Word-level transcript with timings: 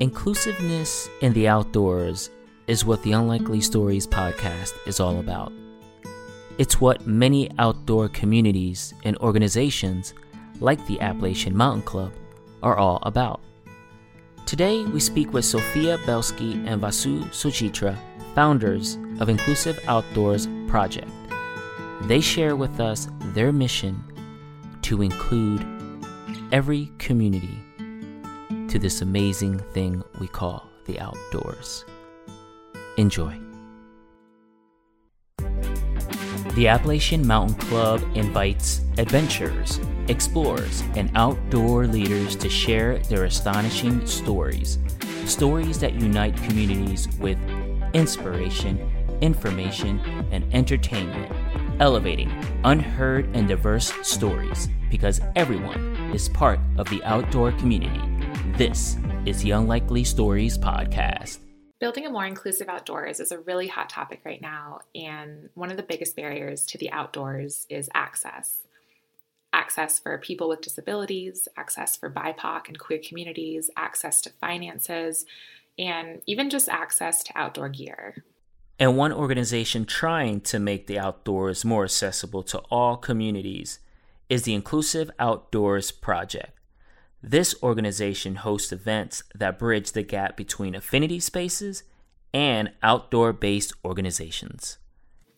Inclusiveness 0.00 1.10
in 1.20 1.34
the 1.34 1.46
outdoors 1.46 2.30
is 2.66 2.86
what 2.86 3.02
the 3.02 3.12
Unlikely 3.12 3.60
Stories 3.60 4.06
podcast 4.06 4.72
is 4.86 4.98
all 4.98 5.20
about. 5.20 5.52
It's 6.56 6.80
what 6.80 7.06
many 7.06 7.50
outdoor 7.58 8.08
communities 8.08 8.94
and 9.04 9.14
organizations, 9.18 10.14
like 10.58 10.84
the 10.86 10.98
Appalachian 11.02 11.54
Mountain 11.54 11.82
Club, 11.82 12.14
are 12.62 12.78
all 12.78 12.98
about. 13.02 13.42
Today, 14.46 14.82
we 14.84 15.00
speak 15.00 15.34
with 15.34 15.44
Sophia 15.44 15.98
Belsky 16.06 16.52
and 16.64 16.80
Vasu 16.80 17.24
Sojitra, 17.24 17.94
founders 18.34 18.96
of 19.20 19.28
Inclusive 19.28 19.78
Outdoors 19.86 20.48
Project. 20.66 21.10
They 22.04 22.22
share 22.22 22.56
with 22.56 22.80
us 22.80 23.06
their 23.34 23.52
mission 23.52 24.02
to 24.80 25.02
include 25.02 25.62
every 26.52 26.90
community 26.96 27.62
to 28.70 28.78
this 28.78 29.02
amazing 29.02 29.58
thing 29.72 30.02
we 30.20 30.28
call 30.28 30.64
the 30.86 30.98
outdoors. 31.00 31.84
Enjoy. 32.96 33.36
The 36.54 36.68
Appalachian 36.68 37.26
Mountain 37.26 37.56
Club 37.56 38.00
invites 38.14 38.82
adventurers, 38.98 39.80
explorers, 40.06 40.82
and 40.94 41.10
outdoor 41.16 41.86
leaders 41.86 42.36
to 42.36 42.48
share 42.48 42.98
their 42.98 43.24
astonishing 43.24 44.06
stories. 44.06 44.78
Stories 45.26 45.80
that 45.80 45.94
unite 45.94 46.36
communities 46.36 47.08
with 47.18 47.38
inspiration, 47.92 48.78
information, 49.20 49.98
and 50.30 50.44
entertainment, 50.54 51.32
elevating 51.80 52.30
unheard 52.64 53.28
and 53.34 53.48
diverse 53.48 53.92
stories 54.02 54.68
because 54.90 55.20
everyone 55.34 56.12
is 56.14 56.28
part 56.28 56.60
of 56.78 56.88
the 56.88 57.02
outdoor 57.04 57.52
community. 57.52 58.09
This 58.60 58.98
is 59.24 59.40
the 59.40 59.52
Unlikely 59.52 60.04
Stories 60.04 60.58
Podcast. 60.58 61.38
Building 61.78 62.04
a 62.04 62.10
more 62.10 62.26
inclusive 62.26 62.68
outdoors 62.68 63.18
is 63.18 63.32
a 63.32 63.38
really 63.38 63.68
hot 63.68 63.88
topic 63.88 64.20
right 64.22 64.42
now, 64.42 64.80
and 64.94 65.48
one 65.54 65.70
of 65.70 65.78
the 65.78 65.82
biggest 65.82 66.14
barriers 66.14 66.66
to 66.66 66.76
the 66.76 66.90
outdoors 66.90 67.66
is 67.70 67.88
access. 67.94 68.58
Access 69.54 69.98
for 69.98 70.18
people 70.18 70.46
with 70.46 70.60
disabilities, 70.60 71.48
access 71.56 71.96
for 71.96 72.10
BIPOC 72.10 72.68
and 72.68 72.78
queer 72.78 73.00
communities, 73.02 73.70
access 73.78 74.20
to 74.20 74.30
finances, 74.42 75.24
and 75.78 76.20
even 76.26 76.50
just 76.50 76.68
access 76.68 77.22
to 77.22 77.32
outdoor 77.38 77.70
gear. 77.70 78.24
And 78.78 78.94
one 78.94 79.14
organization 79.14 79.86
trying 79.86 80.42
to 80.42 80.58
make 80.58 80.86
the 80.86 80.98
outdoors 80.98 81.64
more 81.64 81.84
accessible 81.84 82.42
to 82.42 82.58
all 82.70 82.98
communities 82.98 83.78
is 84.28 84.42
the 84.42 84.52
Inclusive 84.52 85.10
Outdoors 85.18 85.90
Project. 85.90 86.59
This 87.22 87.54
organization 87.62 88.36
hosts 88.36 88.72
events 88.72 89.22
that 89.34 89.58
bridge 89.58 89.92
the 89.92 90.02
gap 90.02 90.36
between 90.36 90.74
affinity 90.74 91.20
spaces 91.20 91.82
and 92.32 92.72
outdoor 92.82 93.32
based 93.32 93.72
organizations. 93.84 94.78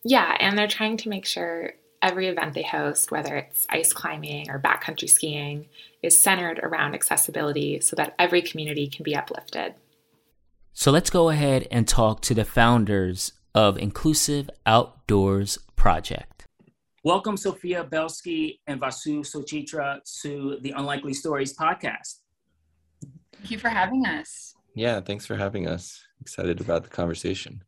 Yeah, 0.03 0.35
and 0.39 0.57
they're 0.57 0.67
trying 0.67 0.97
to 0.97 1.09
make 1.09 1.25
sure 1.25 1.73
every 2.01 2.27
event 2.27 2.53
they 2.53 2.63
host, 2.63 3.11
whether 3.11 3.35
it's 3.37 3.65
ice 3.69 3.93
climbing 3.93 4.49
or 4.49 4.59
backcountry 4.59 5.09
skiing, 5.09 5.67
is 6.01 6.19
centered 6.19 6.59
around 6.59 6.93
accessibility 6.93 7.79
so 7.79 7.95
that 7.95 8.13
every 8.19 8.41
community 8.41 8.87
can 8.87 9.03
be 9.03 9.15
uplifted. 9.15 9.73
So 10.73 10.91
let's 10.91 11.09
go 11.09 11.29
ahead 11.29 11.67
and 11.71 11.87
talk 11.87 12.21
to 12.21 12.33
the 12.33 12.45
founders 12.45 13.31
of 13.55 13.77
Inclusive 13.77 14.49
Outdoors 14.65 15.57
Project. 15.75 16.32
Welcome, 17.05 17.35
Sophia 17.35 17.83
Belsky 17.83 18.61
and 18.65 18.79
Vasu 18.79 19.25
Sojitra, 19.25 19.99
to 20.21 20.57
the 20.61 20.71
Unlikely 20.71 21.13
Stories 21.13 21.53
podcast. 21.53 22.19
Thank 23.33 23.51
you 23.51 23.57
for 23.57 23.67
having 23.67 24.05
us. 24.05 24.55
Yeah, 24.73 25.01
thanks 25.01 25.25
for 25.25 25.35
having 25.35 25.67
us. 25.67 26.01
Excited 26.21 26.61
about 26.61 26.83
the 26.83 26.89
conversation. 26.89 27.61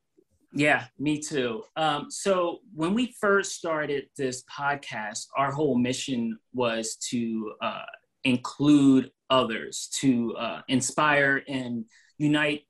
Yeah, 0.54 0.86
me 0.98 1.20
too. 1.20 1.64
Um, 1.76 2.10
so, 2.10 2.60
when 2.74 2.94
we 2.94 3.14
first 3.20 3.56
started 3.56 4.06
this 4.18 4.46
podcast, 4.46 5.28
our 5.36 5.52
whole 5.52 5.78
mission 5.78 6.40
was 6.54 6.96
to 7.10 7.56
uh, 7.62 7.84
include 8.24 9.12
others, 9.30 9.90
to 10.00 10.34
uh, 10.38 10.62
inspire 10.70 11.44
and 11.50 11.84
unite 12.18 12.62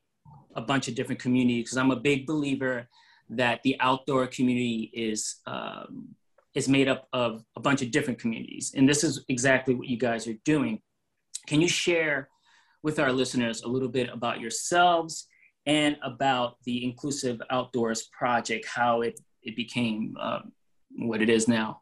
a 0.55 0.61
bunch 0.61 0.87
of 0.87 0.95
different 0.95 1.21
communities. 1.21 1.65
Because 1.65 1.77
I'm 1.77 1.91
a 1.91 1.95
big 1.95 2.25
believer 2.25 2.89
that 3.29 3.61
the 3.61 3.77
outdoor 3.79 4.25
community 4.25 4.89
is 4.95 5.35
um, 5.45 6.15
is 6.55 6.69
made 6.69 6.87
up 6.87 7.07
of 7.13 7.43
a 7.55 7.59
bunch 7.59 7.81
of 7.81 7.91
different 7.91 8.17
communities. 8.17 8.73
And 8.75 8.87
this 8.87 9.03
is 9.03 9.23
exactly 9.29 9.75
what 9.75 9.87
you 9.87 9.97
guys 9.97 10.27
are 10.27 10.37
doing. 10.45 10.81
Can 11.47 11.61
you 11.61 11.67
share 11.67 12.29
with 12.81 12.97
our 12.97 13.11
listeners 13.11 13.61
a 13.61 13.67
little 13.67 13.89
bit 13.89 14.09
about 14.11 14.39
yourselves 14.39 15.27
and 15.65 15.97
about 16.03 16.57
the 16.63 16.83
Inclusive 16.83 17.41
Outdoors 17.51 18.09
Project, 18.17 18.65
how 18.67 19.01
it, 19.01 19.19
it 19.43 19.55
became 19.55 20.15
uh, 20.19 20.39
what 20.97 21.21
it 21.21 21.29
is 21.29 21.47
now? 21.47 21.81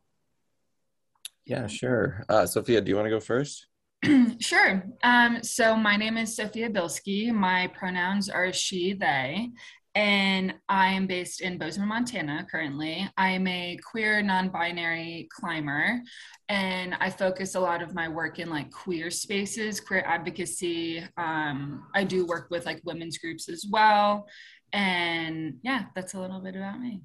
Yeah, 1.45 1.67
sure. 1.67 2.23
Uh, 2.29 2.45
Sophia, 2.45 2.81
do 2.81 2.89
you 2.89 2.95
want 2.95 3.06
to 3.06 3.09
go 3.09 3.19
first? 3.19 3.67
sure. 4.39 4.85
Um, 5.03 5.44
so 5.44 5.75
my 5.75 5.97
name 5.97 6.17
is 6.17 6.35
Sophia 6.35 6.69
Belsky. 6.69 7.31
My 7.31 7.67
pronouns 7.67 8.29
are 8.29 8.51
she, 8.53 8.94
they, 8.94 9.50
and 9.95 10.55
I 10.67 10.87
am 10.87 11.05
based 11.05 11.41
in 11.41 11.57
Bozeman, 11.57 11.87
Montana 11.87 12.47
currently. 12.49 13.07
I'm 13.17 13.45
a 13.45 13.77
queer 13.77 14.23
non 14.23 14.49
binary 14.49 15.27
climber, 15.31 16.01
and 16.49 16.95
I 16.99 17.09
focus 17.11 17.53
a 17.55 17.59
lot 17.59 17.83
of 17.83 17.93
my 17.93 18.07
work 18.07 18.39
in 18.39 18.49
like 18.49 18.71
queer 18.71 19.11
spaces, 19.11 19.79
queer 19.79 20.03
advocacy. 20.05 21.03
Um, 21.17 21.85
I 21.93 22.03
do 22.05 22.25
work 22.25 22.47
with 22.49 22.65
like 22.65 22.81
women's 22.83 23.19
groups 23.19 23.49
as 23.49 23.65
well. 23.69 24.27
And 24.71 25.59
yeah, 25.61 25.85
that's 25.93 26.15
a 26.15 26.19
little 26.19 26.41
bit 26.41 26.55
about 26.55 26.79
me. 26.79 27.01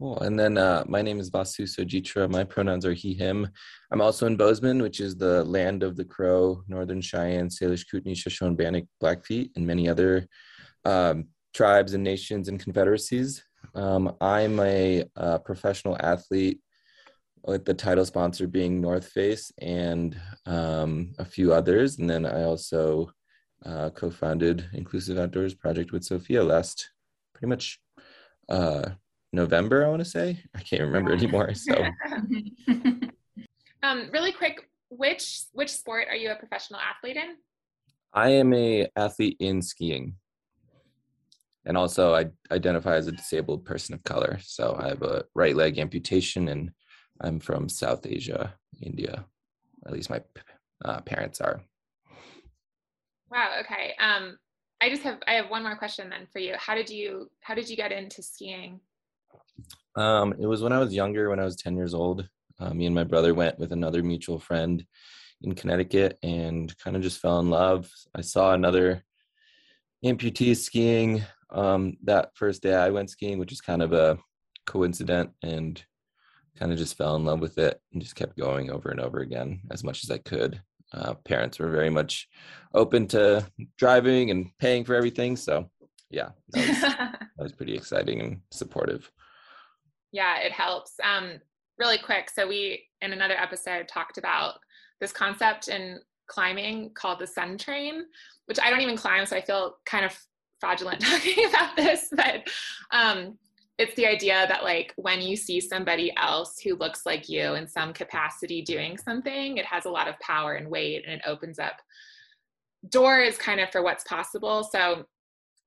Cool. 0.00 0.18
And 0.18 0.36
then 0.36 0.58
uh, 0.58 0.82
my 0.88 1.00
name 1.00 1.20
is 1.20 1.30
Vasu 1.30 1.62
Sojitra. 1.62 2.28
My 2.28 2.42
pronouns 2.42 2.84
are 2.84 2.92
he, 2.92 3.14
him. 3.14 3.48
I'm 3.92 4.00
also 4.00 4.26
in 4.26 4.36
Bozeman, 4.36 4.82
which 4.82 4.98
is 4.98 5.14
the 5.14 5.44
land 5.44 5.84
of 5.84 5.94
the 5.94 6.04
Crow, 6.04 6.64
Northern 6.66 7.00
Cheyenne, 7.00 7.48
Salish, 7.48 7.88
Kootenai, 7.88 8.14
Shoshone, 8.14 8.56
Bannock, 8.56 8.84
Blackfeet, 9.00 9.52
and 9.54 9.64
many 9.64 9.88
other 9.88 10.26
um, 10.84 11.28
tribes 11.54 11.94
and 11.94 12.02
nations 12.02 12.48
and 12.48 12.60
confederacies. 12.60 13.44
Um, 13.74 14.16
I'm 14.20 14.58
a, 14.60 15.04
a, 15.16 15.38
professional 15.38 15.96
athlete 16.00 16.60
with 17.44 17.64
the 17.64 17.74
title 17.74 18.04
sponsor 18.04 18.46
being 18.46 18.80
North 18.80 19.08
Face 19.08 19.50
and 19.60 20.18
um, 20.46 21.12
a 21.18 21.24
few 21.24 21.52
others. 21.52 21.98
And 21.98 22.08
then 22.08 22.26
I 22.26 22.44
also 22.44 23.10
uh, 23.64 23.90
co-founded 23.90 24.68
Inclusive 24.72 25.18
Outdoors 25.18 25.54
Project 25.54 25.92
with 25.92 26.04
Sophia 26.04 26.42
last 26.42 26.90
pretty 27.34 27.48
much 27.48 27.80
uh, 28.48 28.90
November, 29.32 29.84
I 29.84 29.88
want 29.88 30.00
to 30.00 30.08
say. 30.08 30.42
I 30.54 30.60
can't 30.60 30.82
remember 30.82 31.12
anymore. 31.12 31.54
So, 31.54 31.74
um, 33.82 34.10
really 34.12 34.32
quick, 34.32 34.68
which 34.90 35.44
which 35.52 35.70
sport 35.70 36.08
are 36.10 36.16
you 36.16 36.30
a 36.30 36.36
professional 36.36 36.80
athlete 36.80 37.16
in? 37.16 37.36
I 38.12 38.30
am 38.30 38.52
a 38.52 38.88
athlete 38.94 39.36
in 39.40 39.62
skiing 39.62 40.16
and 41.64 41.76
also 41.76 42.14
I 42.14 42.26
identify 42.50 42.96
as 42.96 43.06
a 43.06 43.12
disabled 43.12 43.64
person 43.64 43.94
of 43.94 44.02
color. 44.02 44.38
So 44.42 44.76
I 44.78 44.88
have 44.88 45.02
a 45.02 45.24
right 45.34 45.56
leg 45.56 45.78
amputation, 45.78 46.48
and 46.48 46.70
I'm 47.20 47.40
from 47.40 47.68
South 47.68 48.06
Asia, 48.06 48.54
India. 48.80 49.24
At 49.86 49.92
least 49.92 50.10
my 50.10 50.22
uh, 50.84 51.00
parents 51.00 51.40
are. 51.40 51.62
Wow. 53.30 53.50
Okay. 53.60 53.94
Um, 53.98 54.38
I 54.80 54.90
just 54.90 55.02
have 55.04 55.18
I 55.26 55.34
have 55.34 55.48
one 55.48 55.62
more 55.62 55.76
question 55.76 56.10
then 56.10 56.26
for 56.32 56.40
you. 56.40 56.54
How 56.58 56.74
did 56.74 56.90
you 56.90 57.30
How 57.40 57.54
did 57.54 57.68
you 57.68 57.76
get 57.76 57.92
into 57.92 58.22
skiing? 58.22 58.80
Um, 59.96 60.34
it 60.38 60.46
was 60.46 60.62
when 60.62 60.72
I 60.72 60.78
was 60.78 60.94
younger, 60.94 61.30
when 61.30 61.38
I 61.38 61.44
was 61.44 61.56
ten 61.56 61.76
years 61.76 61.94
old. 61.94 62.28
Uh, 62.58 62.74
me 62.74 62.86
and 62.86 62.94
my 62.94 63.04
brother 63.04 63.34
went 63.34 63.58
with 63.58 63.72
another 63.72 64.02
mutual 64.02 64.38
friend 64.38 64.84
in 65.42 65.54
Connecticut 65.54 66.18
and 66.22 66.76
kind 66.78 66.96
of 66.96 67.02
just 67.02 67.20
fell 67.20 67.40
in 67.40 67.50
love. 67.50 67.90
I 68.14 68.20
saw 68.20 68.52
another 68.52 69.04
amputee 70.04 70.56
skiing 70.56 71.22
um, 71.52 71.96
that 72.04 72.30
first 72.34 72.62
day 72.62 72.74
I 72.74 72.90
went 72.90 73.10
skiing, 73.10 73.38
which 73.38 73.52
is 73.52 73.60
kind 73.60 73.82
of 73.82 73.92
a 73.92 74.18
coincident, 74.66 75.30
and 75.42 75.82
kind 76.58 76.72
of 76.72 76.78
just 76.78 76.96
fell 76.96 77.16
in 77.16 77.24
love 77.24 77.40
with 77.40 77.58
it 77.58 77.80
and 77.92 78.02
just 78.02 78.14
kept 78.14 78.36
going 78.36 78.70
over 78.70 78.90
and 78.90 79.00
over 79.00 79.20
again 79.20 79.60
as 79.70 79.82
much 79.82 80.04
as 80.04 80.10
I 80.10 80.18
could. 80.18 80.60
Uh, 80.92 81.14
parents 81.24 81.58
were 81.58 81.70
very 81.70 81.88
much 81.88 82.28
open 82.74 83.06
to 83.08 83.46
driving 83.78 84.30
and 84.30 84.50
paying 84.58 84.84
for 84.84 84.94
everything, 84.94 85.36
so 85.36 85.70
yeah, 86.10 86.30
that 86.50 86.68
was, 86.68 86.80
that 86.80 87.28
was 87.38 87.52
pretty 87.52 87.74
exciting 87.74 88.20
and 88.20 88.40
supportive. 88.50 89.10
Yeah, 90.12 90.38
it 90.40 90.52
helps. 90.52 90.92
Um, 91.02 91.40
really 91.78 91.98
quick, 91.98 92.28
so 92.28 92.46
we 92.46 92.84
in 93.00 93.12
another 93.12 93.36
episode 93.36 93.88
talked 93.88 94.18
about 94.18 94.58
this 95.00 95.12
concept 95.12 95.68
in 95.68 96.00
climbing 96.28 96.90
called 96.94 97.18
the 97.18 97.26
send 97.26 97.60
train, 97.60 98.04
which 98.46 98.58
I 98.60 98.70
don't 98.70 98.82
even 98.82 98.96
climb, 98.96 99.24
so 99.24 99.36
I 99.36 99.40
feel 99.40 99.76
kind 99.86 100.04
of 100.04 100.16
fraudulent 100.62 101.00
talking 101.04 101.44
about 101.48 101.74
this, 101.74 102.08
but 102.12 102.48
um, 102.92 103.36
it's 103.78 103.96
the 103.96 104.06
idea 104.06 104.46
that 104.46 104.62
like 104.62 104.94
when 104.96 105.20
you 105.20 105.34
see 105.34 105.60
somebody 105.60 106.14
else 106.16 106.60
who 106.60 106.76
looks 106.76 107.04
like 107.04 107.28
you 107.28 107.54
in 107.54 107.66
some 107.66 107.92
capacity 107.92 108.62
doing 108.62 108.96
something, 108.96 109.56
it 109.56 109.66
has 109.66 109.86
a 109.86 109.90
lot 109.90 110.06
of 110.06 110.18
power 110.20 110.54
and 110.54 110.68
weight, 110.68 111.02
and 111.04 111.14
it 111.14 111.22
opens 111.26 111.58
up 111.58 111.82
doors 112.88 113.36
kind 113.36 113.60
of 113.60 113.70
for 113.70 113.82
what's 113.82 114.04
possible. 114.04 114.62
So 114.62 115.04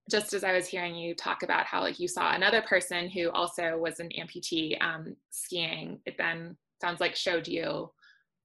just 0.09 0.33
as 0.33 0.43
I 0.45 0.53
was 0.53 0.67
hearing 0.67 0.95
you 0.95 1.13
talk 1.13 1.43
about 1.43 1.65
how 1.65 1.81
like 1.81 1.99
you 1.99 2.07
saw 2.07 2.33
another 2.33 2.61
person 2.61 3.09
who 3.09 3.31
also 3.31 3.77
was 3.77 3.99
an 3.99 4.09
amputee 4.17 4.81
um, 4.81 5.15
skiing, 5.31 5.99
it 6.05 6.15
then 6.17 6.55
sounds 6.81 7.01
like 7.01 7.15
showed 7.15 7.47
you 7.47 7.91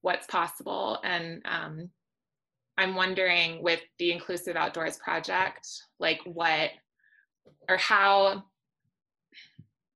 what's 0.01 0.27
possible. 0.27 0.99
And 1.03 1.41
um, 1.45 1.89
I'm 2.81 2.95
wondering 2.95 3.61
with 3.61 3.81
the 3.99 4.11
Inclusive 4.11 4.55
Outdoors 4.55 4.97
Project, 4.97 5.67
like 5.99 6.19
what 6.25 6.71
or 7.69 7.77
how 7.77 8.43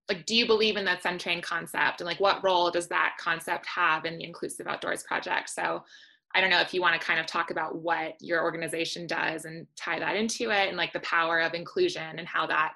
like 0.08 0.26
do 0.26 0.36
you 0.36 0.46
believe 0.46 0.78
in 0.78 0.86
that 0.86 1.02
send 1.02 1.20
train 1.20 1.42
concept 1.42 2.00
and 2.00 2.08
like 2.08 2.20
what 2.20 2.44
role 2.44 2.70
does 2.70 2.88
that 2.88 3.16
concept 3.20 3.66
have 3.66 4.06
in 4.06 4.18
the 4.18 4.24
Inclusive 4.24 4.68
Outdoors 4.68 5.04
Project? 5.04 5.50
So 5.50 5.84
I 6.36 6.42
don't 6.42 6.50
know 6.50 6.62
if 6.62 6.74
you 6.74 6.82
want 6.82 7.00
to 7.00 7.06
kind 7.06 7.20
of 7.20 7.26
talk 7.26 7.50
about 7.50 7.78
what 7.78 8.16
your 8.20 8.44
organization 8.44 9.08
does 9.08 9.46
and 9.46 9.66
tie 9.76 10.00
that 10.00 10.16
into 10.16 10.52
it 10.52 10.68
and 10.68 10.78
like 10.78 10.94
the 10.94 11.00
power 11.00 11.40
of 11.40 11.54
inclusion 11.54 12.20
and 12.20 12.28
how 12.28 12.46
that 12.48 12.74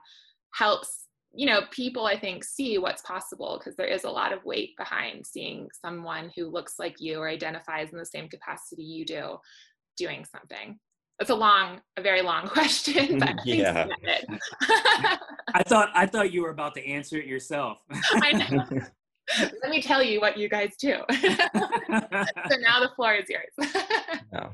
helps 0.54 1.06
you 1.34 1.46
know 1.46 1.62
people 1.70 2.06
i 2.06 2.20
think 2.20 2.44
see 2.44 2.78
what's 2.78 3.04
possible 3.04 3.60
because 3.60 3.76
there 3.76 3.88
is 3.88 4.04
a 4.04 4.10
lot 4.10 4.34
of 4.34 4.44
weight 4.46 4.76
behind 4.78 5.26
seeing 5.26 5.70
someone 5.80 6.32
who 6.36 6.48
looks 6.48 6.80
like 6.80 7.00
you 7.00 7.20
or 7.20 7.30
identifies 7.30 7.92
in 7.92 8.00
the 8.00 8.06
same 8.06 8.28
capacity 8.28 8.82
you 8.82 9.06
do 9.06 9.38
doing 9.98 10.26
something 10.26 10.78
it's 11.20 11.30
a 11.30 11.36
long 11.36 11.82
a 11.98 12.02
very 12.02 12.22
long 12.22 12.48
question 12.48 13.20
but 13.20 13.36
yeah 13.46 13.88
i 15.54 15.64
thought 15.64 15.90
i 15.94 16.06
thought 16.06 16.32
you 16.32 16.42
were 16.42 16.52
about 16.52 16.74
to 16.74 16.86
answer 16.88 17.18
it 17.18 17.26
yourself 17.26 17.80
i 18.22 18.32
know 18.32 18.82
let 19.62 19.70
me 19.70 19.82
tell 19.82 20.02
you 20.02 20.20
what 20.20 20.38
you 20.38 20.50
guys 20.50 20.76
do. 20.80 20.96
so 21.12 22.56
now 22.60 22.80
the 22.80 22.90
floor 22.96 23.14
is 23.16 23.30
yours. 23.30 23.72
no. 24.34 24.52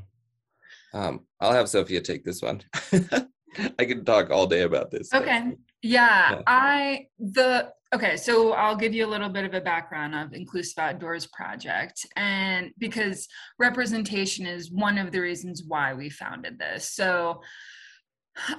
Um, 0.94 1.22
I'll 1.40 1.54
have 1.54 1.70
Sophia 1.70 2.02
take 2.02 2.24
this 2.24 2.42
one. 2.42 2.62
I 3.80 3.86
can 3.86 4.06
talk 4.06 4.30
all 4.32 4.48
day 4.48 4.62
about 4.62 4.92
this. 4.92 5.14
Okay. 5.14 5.54
Yeah, 5.82 6.32
yeah, 6.32 6.42
I 6.48 7.08
the 7.20 7.72
okay, 7.94 8.18
so 8.18 8.54
I'll 8.54 8.76
give 8.76 8.94
you 8.94 9.06
a 9.06 9.10
little 9.10 9.30
bit 9.30 9.46
of 9.46 9.54
a 9.54 9.62
background 9.62 10.16
of 10.16 10.34
Inclusive 10.34 10.78
Outdoors 10.80 11.28
Project 11.28 12.06
and 12.16 12.72
because 12.78 13.28
representation 13.60 14.46
is 14.46 14.72
one 14.72 14.98
of 14.98 15.12
the 15.12 15.20
reasons 15.20 15.64
why 15.66 15.94
we 15.94 16.10
founded 16.10 16.58
this. 16.60 16.90
So 16.90 17.42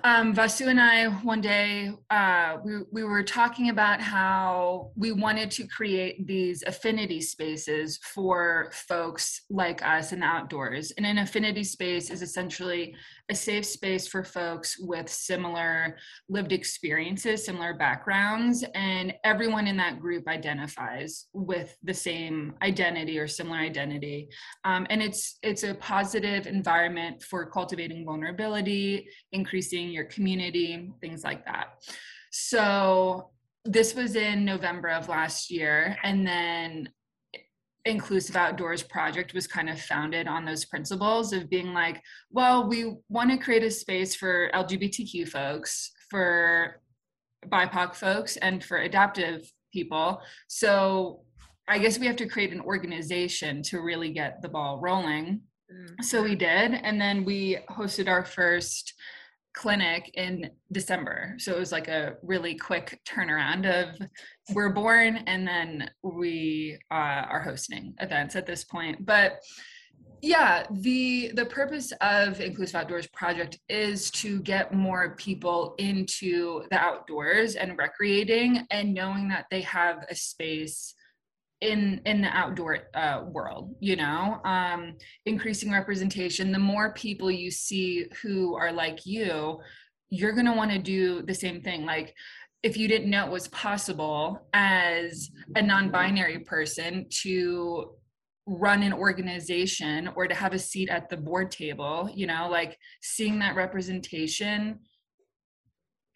um, 0.05 0.34
Vasu 0.34 0.69
and 0.69 0.81
I 0.81 1.06
one 1.06 1.40
day 1.40 1.93
uh, 2.11 2.56
we 2.64 2.78
we 2.90 3.05
were 3.05 3.23
talking 3.23 3.69
about 3.69 4.00
how 4.00 4.90
we 4.96 5.12
wanted 5.12 5.50
to 5.52 5.67
create 5.67 6.26
these 6.26 6.62
affinity 6.62 7.20
spaces 7.20 7.99
for 7.99 8.70
folks 8.73 9.43
like 9.50 9.84
us 9.84 10.12
in 10.12 10.20
the 10.20 10.26
outdoors. 10.26 10.93
And 10.93 11.05
an 11.05 11.19
affinity 11.19 11.62
space 11.62 12.11
is 12.11 12.23
essentially 12.23 12.96
a 13.28 13.34
safe 13.34 13.67
space 13.67 14.06
for 14.06 14.23
folks 14.25 14.78
with 14.78 15.11
similar 15.11 15.99
lived 16.28 16.52
experiences, 16.52 17.44
similar 17.44 17.75
backgrounds, 17.75 18.64
and 18.75 19.12
everyone 19.25 19.67
in 19.67 19.76
that 19.76 20.00
group 20.00 20.28
identifies 20.28 21.26
with 21.32 21.76
the 21.82 21.94
same 21.94 22.55
identity 22.62 23.19
or 23.19 23.26
similar 23.26 23.58
identity. 23.58 24.28
Um, 24.64 24.87
and 24.88 25.02
it's 25.02 25.38
it's 25.43 25.64
a 25.64 25.75
positive 25.75 26.46
environment 26.46 27.23
for 27.23 27.44
cultivating 27.50 28.05
vulnerability, 28.06 29.08
increasing 29.32 29.65
your 29.72 30.04
community, 30.04 30.92
things 31.00 31.24
like 31.24 31.44
that. 31.46 31.82
So 32.30 33.30
this 33.64 33.94
was 33.94 34.16
in 34.16 34.44
November 34.44 34.88
of 34.88 35.08
last 35.08 35.50
year, 35.50 35.96
and 36.02 36.26
then 36.26 36.88
inclusive 37.86 38.36
outdoors 38.36 38.82
project 38.82 39.32
was 39.32 39.46
kind 39.46 39.70
of 39.70 39.80
founded 39.80 40.26
on 40.26 40.44
those 40.44 40.64
principles 40.64 41.32
of 41.32 41.48
being 41.48 41.72
like 41.72 42.02
well 42.30 42.68
we 42.68 42.96
want 43.08 43.30
to 43.30 43.36
create 43.36 43.62
a 43.62 43.70
space 43.70 44.14
for 44.14 44.50
lgbtq 44.52 45.26
folks 45.28 45.92
for 46.10 46.80
bipoc 47.48 47.94
folks 47.94 48.36
and 48.38 48.64
for 48.64 48.78
adaptive 48.78 49.50
people 49.72 50.20
so 50.48 51.20
i 51.68 51.78
guess 51.78 51.98
we 51.98 52.06
have 52.06 52.16
to 52.16 52.26
create 52.26 52.52
an 52.52 52.60
organization 52.60 53.62
to 53.62 53.80
really 53.80 54.10
get 54.10 54.42
the 54.42 54.48
ball 54.48 54.80
rolling 54.80 55.40
mm-hmm. 55.72 56.02
so 56.02 56.22
we 56.22 56.34
did 56.34 56.74
and 56.74 57.00
then 57.00 57.24
we 57.24 57.56
hosted 57.70 58.08
our 58.08 58.24
first 58.24 58.94
clinic 59.56 60.10
in 60.14 60.50
December. 60.70 61.34
So 61.38 61.52
it 61.52 61.58
was 61.58 61.72
like 61.72 61.88
a 61.88 62.16
really 62.22 62.54
quick 62.54 63.00
turnaround 63.08 63.66
of 63.66 63.98
we're 64.54 64.72
born 64.72 65.16
and 65.26 65.48
then 65.48 65.90
we 66.02 66.78
uh, 66.90 67.24
are 67.30 67.40
hosting 67.40 67.94
events 67.98 68.36
at 68.36 68.46
this 68.46 68.64
point. 68.64 69.04
But 69.04 69.40
yeah, 70.22 70.66
the 70.70 71.32
the 71.34 71.46
purpose 71.46 71.92
of 72.00 72.40
Inclusive 72.40 72.76
Outdoors 72.76 73.06
Project 73.08 73.58
is 73.68 74.10
to 74.12 74.40
get 74.42 74.72
more 74.72 75.14
people 75.16 75.74
into 75.78 76.64
the 76.70 76.78
outdoors 76.78 77.54
and 77.54 77.78
recreating 77.78 78.66
and 78.70 78.94
knowing 78.94 79.28
that 79.28 79.46
they 79.50 79.62
have 79.62 80.04
a 80.10 80.14
space 80.14 80.94
in 81.60 82.00
in 82.04 82.20
the 82.20 82.28
outdoor 82.28 82.78
uh, 82.94 83.24
world 83.26 83.74
you 83.80 83.96
know? 83.96 84.40
Um, 84.44 84.96
increasing 85.24 85.72
representation 85.72 86.52
the 86.52 86.58
more 86.58 86.92
people 86.92 87.30
you 87.30 87.50
see 87.50 88.06
who 88.22 88.54
are 88.56 88.72
like 88.72 89.06
you 89.06 89.58
you're 90.10 90.32
going 90.32 90.46
to 90.46 90.52
want 90.52 90.70
to 90.70 90.78
do 90.78 91.22
the 91.22 91.34
same 91.34 91.60
thing. 91.60 91.84
Like 91.84 92.14
if 92.62 92.76
you 92.76 92.86
didn't 92.86 93.10
know 93.10 93.26
it 93.26 93.32
was 93.32 93.48
possible 93.48 94.46
as 94.52 95.30
a 95.56 95.62
non-binary 95.62 96.40
person 96.40 97.06
to 97.22 97.92
run 98.46 98.82
an 98.84 98.92
organization 98.92 100.08
or 100.14 100.28
to 100.28 100.34
have 100.34 100.52
a 100.52 100.58
seat 100.58 100.88
at 100.88 101.08
the 101.08 101.16
board 101.16 101.50
table 101.50 102.08
you 102.14 102.28
know 102.28 102.48
like 102.48 102.78
seeing 103.02 103.40
that 103.40 103.56
representation 103.56 104.78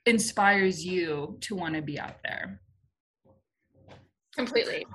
inspires 0.06 0.84
you 0.84 1.37
to 1.40 1.54
want 1.54 1.75
to 1.75 1.82
be 1.82 1.98
out 1.98 2.16
there. 2.22 2.60
Completely 4.34 4.87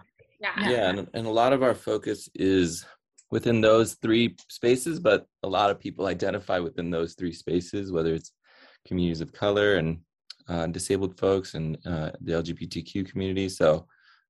yeah. 0.58 0.70
Yeah 0.70 0.90
and, 0.90 1.08
and 1.14 1.28
a 1.28 1.32
lot 1.42 1.54
of 1.54 1.64
our 1.64 1.76
focus 1.76 2.30
is 2.36 2.86
within 3.32 3.62
those 3.62 3.96
three 3.96 4.36
spaces 4.50 5.00
but 5.00 5.26
a 5.44 5.48
lot 5.48 5.70
of 5.72 5.80
people 5.80 6.08
identify 6.08 6.60
within 6.60 6.90
those 6.90 7.14
three 7.16 7.34
spaces 7.34 7.92
whether 7.92 8.14
it's 8.14 8.32
communities 8.88 9.22
of 9.22 9.34
color 9.34 9.76
and 9.76 10.00
uh, 10.48 10.68
disabled 10.68 11.18
folks 11.18 11.56
and 11.56 11.78
uh, 11.86 12.12
the 12.22 12.34
lgbtq 12.34 13.10
community. 13.10 13.50
So 13.50 13.88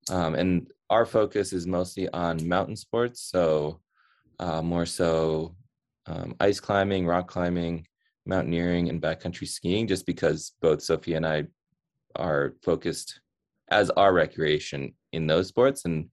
um, 0.10 0.36
and 0.36 0.68
our 0.90 1.06
focus 1.06 1.52
is 1.52 1.66
mostly 1.66 2.08
on 2.10 2.48
mountain 2.48 2.76
sports 2.76 3.22
so 3.22 3.80
uh, 4.40 4.62
more 4.62 4.86
so 4.86 5.56
um, 6.08 6.36
ice 6.40 6.60
climbing 6.60 7.06
rock 7.06 7.28
climbing 7.28 7.86
mountaineering 8.26 8.90
and 8.90 9.02
backcountry 9.02 9.48
skiing 9.48 9.88
just 9.88 10.06
because 10.06 10.54
both 10.62 10.82
sophia 10.82 11.18
and 11.18 11.26
i 11.26 11.44
are 12.16 12.54
focused 12.64 13.20
as 13.70 13.90
our 13.92 14.14
recreation 14.14 14.94
in 15.16 15.28
those 15.28 15.48
sports 15.48 15.86
and 15.86 16.10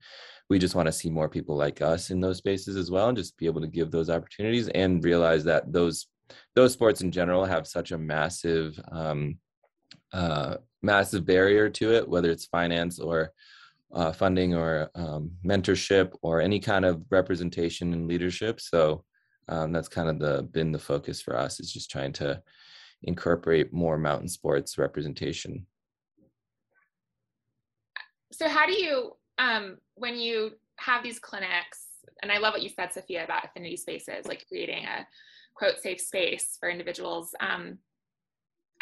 we 0.50 0.58
just 0.58 0.74
want 0.74 0.86
to 0.86 0.92
see 0.92 1.08
more 1.10 1.28
people 1.28 1.56
like 1.56 1.80
us 1.80 2.10
in 2.10 2.20
those 2.20 2.38
spaces 2.38 2.76
as 2.76 2.90
well 2.90 3.08
and 3.08 3.16
just 3.16 3.36
be 3.38 3.46
able 3.46 3.60
to 3.60 3.66
give 3.66 3.90
those 3.90 4.10
opportunities 4.10 4.68
and 4.68 5.04
realize 5.04 5.44
that 5.44 5.72
those 5.72 6.06
those 6.54 6.72
sports 6.72 7.00
in 7.00 7.10
general 7.10 7.44
have 7.44 7.66
such 7.66 7.92
a 7.92 7.98
massive 7.98 8.78
um, 8.90 9.38
uh, 10.12 10.56
massive 10.82 11.24
barrier 11.24 11.68
to 11.68 11.92
it 11.92 12.08
whether 12.08 12.30
it's 12.30 12.46
finance 12.46 12.98
or 12.98 13.32
uh, 13.92 14.12
funding 14.12 14.54
or 14.54 14.90
um, 14.94 15.30
mentorship 15.44 16.12
or 16.22 16.40
any 16.40 16.58
kind 16.58 16.84
of 16.84 17.02
representation 17.10 17.92
and 17.92 18.08
leadership. 18.08 18.60
So 18.60 19.04
um, 19.48 19.72
that's 19.72 19.88
kind 19.88 20.08
of 20.08 20.18
the 20.18 20.42
been 20.44 20.72
the 20.72 20.78
focus 20.78 21.20
for 21.20 21.36
us 21.36 21.60
is 21.60 21.72
just 21.72 21.90
trying 21.90 22.12
to 22.14 22.42
incorporate 23.02 23.72
more 23.72 23.98
mountain 23.98 24.28
sports 24.28 24.78
representation 24.78 25.66
so 28.32 28.48
how 28.48 28.66
do 28.66 28.72
you 28.72 29.12
um, 29.38 29.78
when 29.94 30.16
you 30.16 30.52
have 30.78 31.02
these 31.02 31.18
clinics 31.18 31.86
and 32.22 32.32
i 32.32 32.38
love 32.38 32.52
what 32.52 32.62
you 32.62 32.68
said 32.68 32.92
sophia 32.92 33.24
about 33.24 33.44
affinity 33.44 33.76
spaces 33.76 34.26
like 34.26 34.46
creating 34.48 34.84
a 34.84 35.06
quote 35.54 35.78
safe 35.80 36.00
space 36.00 36.56
for 36.60 36.70
individuals 36.70 37.34
um, 37.40 37.78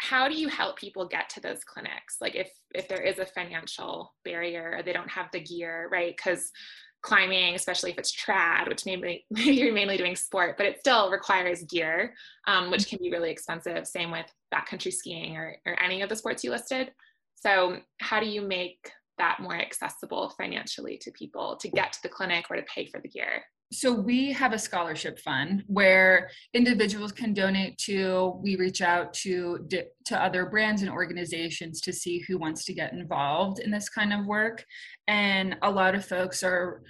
how 0.01 0.27
do 0.27 0.35
you 0.35 0.47
help 0.47 0.79
people 0.79 1.07
get 1.07 1.29
to 1.29 1.39
those 1.39 1.63
clinics? 1.63 2.17
Like 2.19 2.35
if 2.35 2.49
if 2.73 2.87
there 2.87 3.01
is 3.01 3.19
a 3.19 3.25
financial 3.25 4.15
barrier 4.25 4.73
or 4.75 4.83
they 4.83 4.93
don't 4.93 5.09
have 5.11 5.27
the 5.31 5.39
gear 5.39 5.89
right? 5.91 6.15
Because 6.17 6.51
climbing 7.03 7.53
especially 7.53 7.91
if 7.91 7.97
it's 7.99 8.15
trad 8.15 8.67
which 8.67 8.85
maybe, 8.85 9.25
maybe 9.29 9.51
you're 9.55 9.73
mainly 9.73 9.97
doing 9.97 10.15
sport 10.15 10.55
but 10.55 10.67
it 10.67 10.79
still 10.79 11.09
requires 11.09 11.63
gear 11.63 12.13
um, 12.47 12.69
which 12.71 12.87
can 12.87 12.97
be 12.99 13.11
really 13.11 13.29
expensive. 13.29 13.85
Same 13.85 14.09
with 14.09 14.25
backcountry 14.53 14.91
skiing 14.91 15.37
or, 15.37 15.55
or 15.67 15.79
any 15.81 16.01
of 16.01 16.09
the 16.09 16.15
sports 16.15 16.43
you 16.43 16.49
listed. 16.49 16.91
So 17.35 17.77
how 17.99 18.19
do 18.19 18.27
you 18.27 18.41
make 18.41 18.91
that 19.21 19.39
more 19.39 19.55
accessible 19.55 20.33
financially 20.37 20.97
to 20.97 21.11
people 21.11 21.55
to 21.61 21.69
get 21.69 21.93
to 21.93 21.99
the 22.03 22.09
clinic 22.09 22.45
or 22.49 22.55
to 22.55 22.63
pay 22.63 22.87
for 22.87 22.99
the 22.99 23.07
gear? 23.07 23.43
So 23.73 23.93
we 23.93 24.33
have 24.33 24.51
a 24.51 24.59
scholarship 24.59 25.17
fund 25.19 25.63
where 25.67 26.29
individuals 26.53 27.13
can 27.13 27.33
donate 27.33 27.77
to. 27.89 28.37
We 28.43 28.57
reach 28.57 28.81
out 28.81 29.13
to 29.25 29.65
to 30.05 30.23
other 30.23 30.45
brands 30.45 30.81
and 30.81 30.91
organizations 30.91 31.79
to 31.81 31.93
see 31.93 32.19
who 32.27 32.37
wants 32.37 32.65
to 32.65 32.73
get 32.73 32.91
involved 32.91 33.59
in 33.59 33.71
this 33.71 33.87
kind 33.87 34.11
of 34.11 34.25
work, 34.25 34.65
and 35.07 35.55
a 35.61 35.71
lot 35.71 35.95
of 35.95 36.03
folks 36.03 36.43
are 36.43 36.81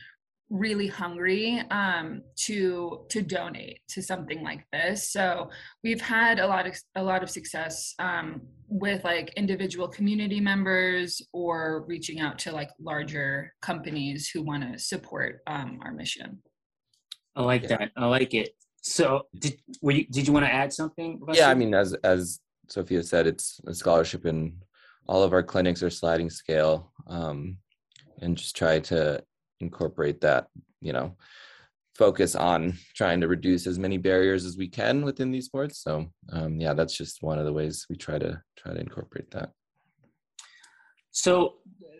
really 0.49 0.87
hungry 0.87 1.61
um, 1.69 2.21
to 2.35 3.05
to 3.09 3.21
donate 3.21 3.79
to 3.89 4.01
something 4.01 4.41
like 4.43 4.65
this. 4.73 5.11
So 5.11 5.49
we've 5.83 6.01
had 6.01 6.39
a 6.39 6.47
lot 6.47 6.65
of 6.67 6.75
a 6.95 7.03
lot 7.03 7.21
of 7.21 7.29
success 7.29 7.93
um, 7.99 8.41
with 8.71 9.03
like 9.03 9.33
individual 9.35 9.87
community 9.87 10.39
members 10.39 11.21
or 11.33 11.83
reaching 11.87 12.21
out 12.21 12.39
to 12.39 12.53
like 12.53 12.69
larger 12.79 13.53
companies 13.61 14.29
who 14.29 14.41
want 14.41 14.63
to 14.63 14.79
support 14.79 15.41
um, 15.45 15.77
our 15.83 15.91
mission. 15.91 16.41
I 17.35 17.43
like 17.43 17.63
yeah. 17.63 17.67
that. 17.77 17.91
I 17.97 18.05
like 18.05 18.33
it. 18.33 18.55
So 18.81 19.27
did 19.37 19.59
were 19.81 19.91
you 19.91 20.05
did 20.07 20.25
you 20.25 20.33
want 20.33 20.45
to 20.45 20.53
add 20.53 20.71
something? 20.71 21.21
Yeah, 21.33 21.49
I 21.49 21.53
mean, 21.53 21.73
as 21.73 21.93
as 22.05 22.39
Sophia 22.69 23.03
said, 23.03 23.27
it's 23.27 23.59
a 23.67 23.73
scholarship 23.73 24.23
and 24.25 24.53
all 25.07 25.21
of 25.21 25.33
our 25.33 25.43
clinics 25.43 25.83
are 25.83 25.89
sliding 25.89 26.29
scale 26.29 26.91
um, 27.07 27.57
and 28.21 28.37
just 28.37 28.55
try 28.55 28.79
to 28.79 29.21
incorporate 29.59 30.21
that 30.21 30.47
you 30.79 30.93
know 30.93 31.15
focus 31.95 32.35
on 32.35 32.77
trying 32.95 33.21
to 33.21 33.27
reduce 33.27 33.67
as 33.67 33.77
many 33.77 33.97
barriers 33.97 34.45
as 34.45 34.57
we 34.57 34.67
can 34.67 35.03
within 35.03 35.31
these 35.31 35.45
sports. 35.45 35.79
So 35.83 36.07
um, 36.31 36.59
yeah 36.59 36.73
that's 36.73 36.95
just 36.95 37.21
one 37.21 37.39
of 37.39 37.45
the 37.45 37.53
ways 37.53 37.85
we 37.89 37.95
try 37.95 38.17
to 38.17 38.41
try 38.57 38.73
to 38.73 38.79
incorporate 38.79 39.31
that. 39.31 39.51
So 41.11 41.55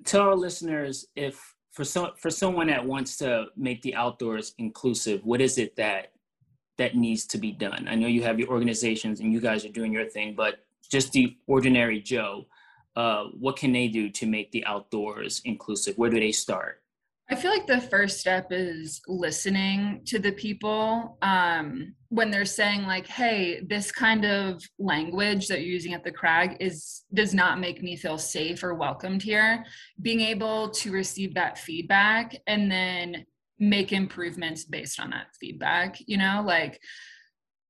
tell 0.06 0.22
our 0.22 0.36
listeners 0.36 1.06
if 1.16 1.56
for 1.72 1.84
some 1.84 2.12
for 2.18 2.30
someone 2.30 2.68
that 2.68 2.86
wants 2.86 3.18
to 3.18 3.48
make 3.56 3.82
the 3.82 3.96
outdoors 3.96 4.54
inclusive 4.58 5.22
what 5.24 5.42
is 5.42 5.58
it 5.58 5.76
that 5.76 6.12
that 6.78 6.96
needs 6.96 7.26
to 7.28 7.38
be 7.38 7.52
done? 7.52 7.88
I 7.88 7.96
know 7.96 8.08
you 8.08 8.24
have 8.24 8.40
your 8.40 8.50
organizations 8.50 9.20
and 9.20 9.32
you 9.32 9.40
guys 9.40 9.66
are 9.66 9.70
doing 9.70 9.94
your 9.94 10.10
thing 10.10 10.36
but 10.36 10.66
just 10.90 11.12
the 11.12 11.38
ordinary 11.48 12.02
joe 12.02 12.46
uh, 12.96 13.26
what 13.40 13.56
can 13.56 13.72
they 13.72 13.88
do 13.88 14.10
to 14.10 14.26
make 14.26 14.52
the 14.52 14.66
outdoors 14.66 15.42
inclusive? 15.46 15.98
Where 15.98 16.10
do 16.10 16.20
they 16.20 16.32
start 16.32 16.81
I 17.32 17.36
feel 17.36 17.50
like 17.50 17.66
the 17.66 17.80
first 17.80 18.20
step 18.20 18.48
is 18.52 19.02
listening 19.08 20.02
to 20.08 20.20
the 20.20 20.34
people 20.34 21.18
um, 21.22 21.96
when 22.10 22.30
they're 22.30 22.44
saying 22.44 22.84
like, 22.84 23.08
"Hey, 23.08 23.62
this 23.66 23.90
kind 23.90 24.26
of 24.26 24.62
language 24.78 25.48
that 25.48 25.62
you're 25.62 25.70
using 25.70 25.94
at 25.94 26.04
the 26.04 26.12
crag 26.12 26.58
is 26.60 27.04
does 27.14 27.34
not 27.34 27.62
make 27.62 27.82
me 27.82 27.96
feel 27.96 28.18
safe 28.18 28.62
or 28.66 28.76
welcomed 28.76 29.24
here." 29.24 29.64
Being 30.02 30.20
able 30.20 30.72
to 30.72 30.92
receive 30.92 31.34
that 31.36 31.58
feedback 31.58 32.36
and 32.48 32.70
then 32.70 33.26
make 33.60 33.94
improvements 33.94 34.66
based 34.66 35.00
on 35.00 35.12
that 35.12 35.28
feedback, 35.40 36.00
you 36.08 36.18
know, 36.18 36.44
like 36.46 36.82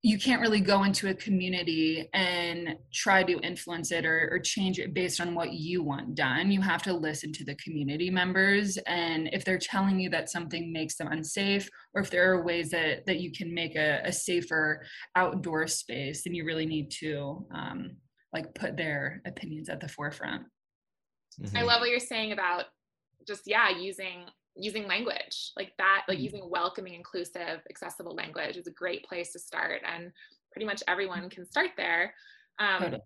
you 0.04 0.18
can't 0.18 0.42
really 0.42 0.62
go 0.62 0.84
into 0.84 1.10
a 1.10 1.14
community 1.14 2.10
and 2.14 2.76
try 2.92 3.24
to 3.24 3.40
influence 3.42 3.92
it 3.92 4.04
or, 4.04 4.30
or, 4.32 4.40
change 4.40 4.80
it 4.80 4.96
based 4.96 5.22
on 5.22 5.36
what 5.36 5.54
you 5.54 5.84
want 5.84 6.16
done. 6.16 6.52
You 6.52 6.60
have 6.62 6.82
to 6.84 6.94
listen 6.94 7.32
to 7.34 7.46
the 7.46 7.54
community 7.56 8.10
members. 8.10 8.78
And 8.88 9.30
if 9.32 9.46
they're 9.46 9.60
telling 9.60 10.00
you 10.00 10.10
that 10.10 10.32
something 10.32 10.74
makes 10.74 10.96
them 10.96 11.08
unsafe, 11.08 11.70
or 11.94 12.02
if 12.02 12.10
there 12.10 12.32
are 12.32 12.44
ways 12.44 12.72
that, 12.72 13.06
that 13.06 13.20
you 13.20 13.32
can 13.32 13.54
make 13.54 13.76
a, 13.76 14.02
a 14.04 14.12
safer 14.12 14.84
outdoor 15.16 15.68
space, 15.68 16.24
then 16.24 16.34
you 16.34 16.46
really 16.46 16.66
need 16.66 16.90
to 17.00 17.46
um, 17.54 17.92
like 18.34 18.56
put 18.56 18.76
their 18.76 19.22
opinions 19.28 19.70
at 19.70 19.80
the 19.80 19.88
forefront. 19.88 20.44
Mm-hmm. 21.40 21.58
I 21.58 21.62
love 21.62 21.80
what 21.80 21.92
you're 21.92 22.00
saying 22.00 22.32
about 22.32 22.66
just, 23.28 23.44
yeah, 23.46 23.70
using 23.70 24.26
using 24.56 24.88
language 24.88 25.52
like 25.58 25.72
that 25.78 26.04
like 26.08 26.18
mm-hmm. 26.18 26.26
using 26.26 26.50
welcoming 26.50 26.94
inclusive 26.94 27.62
accessible 27.70 28.14
language 28.14 28.58
is 28.58 28.68
a 28.68 28.72
great 28.72 29.04
place 29.06 29.32
to 29.32 29.40
start 29.40 29.82
and 29.86 30.12
pretty 30.52 30.66
much 30.66 30.84
everyone 30.88 31.30
can 31.30 31.46
start 31.46 31.70
there 31.78 32.14
um, 32.60 32.98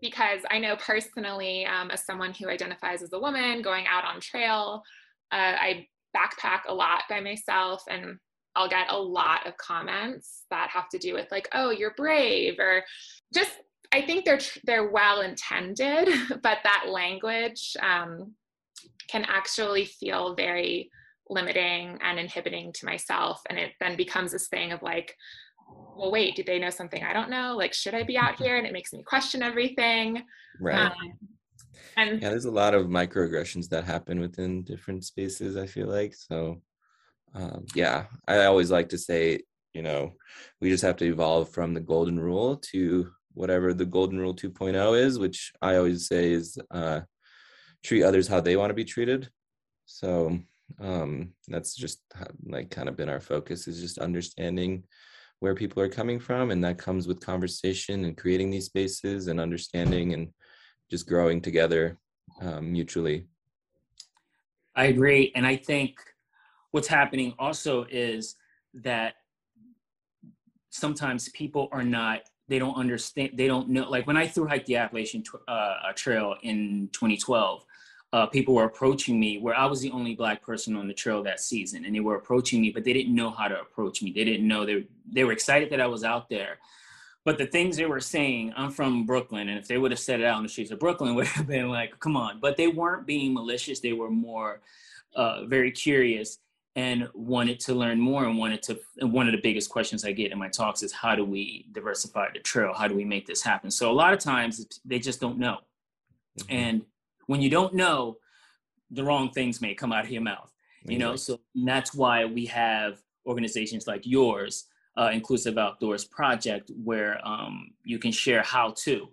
because 0.00 0.40
i 0.50 0.58
know 0.58 0.76
personally 0.76 1.64
um, 1.64 1.90
as 1.90 2.04
someone 2.04 2.32
who 2.34 2.48
identifies 2.48 3.02
as 3.02 3.12
a 3.12 3.18
woman 3.18 3.62
going 3.62 3.86
out 3.86 4.04
on 4.04 4.20
trail 4.20 4.82
uh, 5.32 5.56
i 5.58 5.86
backpack 6.14 6.60
a 6.68 6.74
lot 6.74 7.02
by 7.08 7.20
myself 7.20 7.82
and 7.88 8.18
i'll 8.54 8.68
get 8.68 8.86
a 8.90 8.98
lot 8.98 9.46
of 9.46 9.56
comments 9.56 10.44
that 10.50 10.68
have 10.68 10.90
to 10.90 10.98
do 10.98 11.14
with 11.14 11.26
like 11.30 11.48
oh 11.52 11.70
you're 11.70 11.94
brave 11.94 12.58
or 12.58 12.82
just 13.32 13.52
i 13.92 14.02
think 14.02 14.26
they're 14.26 14.40
they're 14.64 14.90
well 14.90 15.22
intended 15.22 16.06
but 16.42 16.58
that 16.64 16.84
language 16.88 17.74
um, 17.80 18.34
can 19.08 19.24
actually 19.28 19.84
feel 19.84 20.34
very 20.34 20.90
limiting 21.28 21.98
and 22.02 22.18
inhibiting 22.18 22.72
to 22.74 22.86
myself. 22.86 23.40
And 23.48 23.58
it 23.58 23.72
then 23.80 23.96
becomes 23.96 24.32
this 24.32 24.48
thing 24.48 24.72
of 24.72 24.82
like, 24.82 25.16
well, 25.96 26.10
wait, 26.10 26.36
do 26.36 26.42
they 26.42 26.58
know 26.58 26.70
something 26.70 27.02
I 27.02 27.12
don't 27.12 27.30
know? 27.30 27.54
Like, 27.56 27.72
should 27.72 27.94
I 27.94 28.02
be 28.02 28.18
out 28.18 28.40
here? 28.40 28.56
And 28.56 28.66
it 28.66 28.72
makes 28.72 28.92
me 28.92 29.02
question 29.02 29.42
everything. 29.42 30.22
Right. 30.60 30.90
Um, 30.90 31.18
and 31.96 32.22
yeah, 32.22 32.30
there's 32.30 32.46
a 32.46 32.50
lot 32.50 32.74
of 32.74 32.86
microaggressions 32.86 33.68
that 33.68 33.84
happen 33.84 34.20
within 34.20 34.62
different 34.62 35.04
spaces, 35.04 35.56
I 35.56 35.66
feel 35.66 35.88
like. 35.88 36.14
So, 36.14 36.62
um, 37.34 37.66
yeah, 37.74 38.04
I 38.26 38.44
always 38.44 38.70
like 38.70 38.88
to 38.90 38.98
say, 38.98 39.40
you 39.74 39.82
know, 39.82 40.12
we 40.60 40.70
just 40.70 40.82
have 40.82 40.96
to 40.96 41.06
evolve 41.06 41.50
from 41.50 41.74
the 41.74 41.80
golden 41.80 42.18
rule 42.18 42.56
to 42.72 43.10
whatever 43.34 43.72
the 43.72 43.86
golden 43.86 44.18
rule 44.18 44.34
2.0 44.34 44.98
is, 44.98 45.18
which 45.18 45.52
I 45.62 45.76
always 45.76 46.06
say 46.06 46.32
is 46.32 46.58
uh, 46.70 47.00
treat 47.82 48.02
others 48.02 48.28
how 48.28 48.40
they 48.40 48.56
want 48.56 48.70
to 48.70 48.74
be 48.74 48.84
treated. 48.84 49.28
So 49.86 50.38
um, 50.80 51.32
that's 51.48 51.74
just 51.74 52.00
like 52.44 52.70
kind 52.70 52.88
of 52.88 52.96
been 52.96 53.08
our 53.08 53.20
focus 53.20 53.68
is 53.68 53.80
just 53.80 53.98
understanding 53.98 54.84
where 55.40 55.54
people 55.54 55.82
are 55.82 55.88
coming 55.88 56.20
from, 56.20 56.52
and 56.52 56.62
that 56.62 56.78
comes 56.78 57.08
with 57.08 57.20
conversation 57.20 58.04
and 58.04 58.16
creating 58.16 58.50
these 58.50 58.66
spaces 58.66 59.26
and 59.26 59.40
understanding 59.40 60.14
and 60.14 60.28
just 60.88 61.08
growing 61.08 61.40
together 61.40 61.98
um, 62.40 62.72
mutually. 62.72 63.26
I 64.76 64.84
agree, 64.84 65.32
and 65.34 65.44
I 65.44 65.56
think 65.56 65.98
what's 66.70 66.88
happening 66.88 67.34
also 67.38 67.86
is 67.90 68.36
that 68.74 69.14
sometimes 70.70 71.28
people 71.30 71.68
are 71.72 71.84
not 71.84 72.22
they 72.48 72.58
don't 72.58 72.76
understand 72.76 73.30
they 73.34 73.46
don't 73.46 73.68
know 73.68 73.88
like 73.88 74.06
when 74.06 74.16
i 74.16 74.26
thru 74.26 74.46
hike 74.46 74.64
the 74.64 74.76
appalachian 74.76 75.22
uh, 75.46 75.92
trail 75.94 76.34
in 76.42 76.88
2012 76.92 77.64
uh, 78.12 78.26
people 78.26 78.54
were 78.54 78.64
approaching 78.64 79.18
me 79.18 79.38
where 79.38 79.56
I 79.56 79.64
was 79.64 79.80
the 79.80 79.90
only 79.90 80.14
black 80.14 80.42
person 80.42 80.76
on 80.76 80.86
the 80.86 80.94
trail 80.94 81.22
that 81.22 81.40
season, 81.40 81.84
and 81.84 81.94
they 81.94 82.00
were 82.00 82.16
approaching 82.16 82.60
me, 82.60 82.70
but 82.70 82.84
they 82.84 82.92
didn't 82.92 83.14
know 83.14 83.30
how 83.30 83.48
to 83.48 83.60
approach 83.60 84.02
me. 84.02 84.12
They 84.12 84.24
didn't 84.24 84.46
know 84.46 84.66
they 84.66 84.86
they 85.10 85.24
were 85.24 85.32
excited 85.32 85.70
that 85.70 85.80
I 85.80 85.86
was 85.86 86.04
out 86.04 86.28
there, 86.28 86.58
but 87.24 87.38
the 87.38 87.46
things 87.46 87.76
they 87.76 87.86
were 87.86 88.00
saying, 88.00 88.52
I'm 88.56 88.70
from 88.70 89.06
Brooklyn, 89.06 89.48
and 89.48 89.58
if 89.58 89.66
they 89.66 89.78
would 89.78 89.92
have 89.92 90.00
said 90.00 90.20
it 90.20 90.26
out 90.26 90.36
on 90.36 90.42
the 90.42 90.48
streets 90.48 90.70
of 90.70 90.78
Brooklyn, 90.78 91.14
would 91.16 91.26
have 91.28 91.46
been 91.46 91.68
like, 91.68 91.98
"Come 92.00 92.16
on!" 92.16 92.38
But 92.40 92.56
they 92.56 92.68
weren't 92.68 93.06
being 93.06 93.32
malicious. 93.32 93.80
They 93.80 93.94
were 93.94 94.10
more 94.10 94.60
uh, 95.14 95.44
very 95.46 95.70
curious 95.70 96.38
and 96.74 97.08
wanted 97.12 97.60
to 97.60 97.74
learn 97.74 98.00
more 98.00 98.24
and 98.24 98.38
wanted 98.38 98.62
to 98.62 98.78
and 98.98 99.12
one 99.12 99.26
of 99.26 99.32
the 99.32 99.40
biggest 99.42 99.68
questions 99.68 100.06
i 100.06 100.12
get 100.12 100.32
in 100.32 100.38
my 100.38 100.48
talks 100.48 100.82
is 100.82 100.90
how 100.90 101.14
do 101.14 101.22
we 101.22 101.66
diversify 101.72 102.26
the 102.32 102.40
trail 102.40 102.72
how 102.72 102.88
do 102.88 102.94
we 102.94 103.04
make 103.04 103.26
this 103.26 103.42
happen 103.42 103.70
so 103.70 103.90
a 103.90 103.92
lot 103.92 104.14
of 104.14 104.18
times 104.18 104.80
they 104.82 104.98
just 104.98 105.20
don't 105.20 105.38
know 105.38 105.58
mm-hmm. 106.38 106.50
and 106.50 106.82
when 107.32 107.40
you 107.40 107.48
don't 107.48 107.72
know, 107.72 108.18
the 108.90 109.02
wrong 109.02 109.30
things 109.30 109.62
may 109.62 109.74
come 109.74 109.90
out 109.90 110.04
of 110.04 110.10
your 110.10 110.20
mouth. 110.20 110.52
You 110.84 110.98
know, 110.98 111.16
so 111.16 111.38
that's 111.54 111.94
why 111.94 112.24
we 112.26 112.44
have 112.46 113.00
organizations 113.24 113.86
like 113.86 114.02
yours, 114.04 114.66
uh, 114.98 115.10
Inclusive 115.12 115.56
Outdoors 115.56 116.04
Project, 116.04 116.70
where 116.84 117.26
um, 117.26 117.70
you 117.84 117.98
can 117.98 118.12
share 118.12 118.42
how 118.42 118.74
to. 118.84 119.08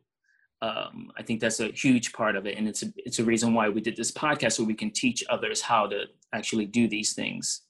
Um, 0.62 1.12
I 1.18 1.24
think 1.24 1.40
that's 1.40 1.62
a 1.62 1.68
huge 1.68 2.12
part 2.12 2.36
of 2.36 2.46
it, 2.46 2.58
and 2.58 2.68
it's 2.68 2.84
a, 2.84 2.88
it's 2.98 3.20
a 3.20 3.24
reason 3.24 3.54
why 3.54 3.70
we 3.70 3.80
did 3.80 3.96
this 3.96 4.12
podcast, 4.12 4.54
so 4.54 4.64
we 4.64 4.74
can 4.74 4.92
teach 4.92 5.24
others 5.30 5.62
how 5.62 5.88
to 5.88 6.06
actually 6.34 6.66
do 6.66 6.90
these 6.90 7.14
things. 7.14 7.62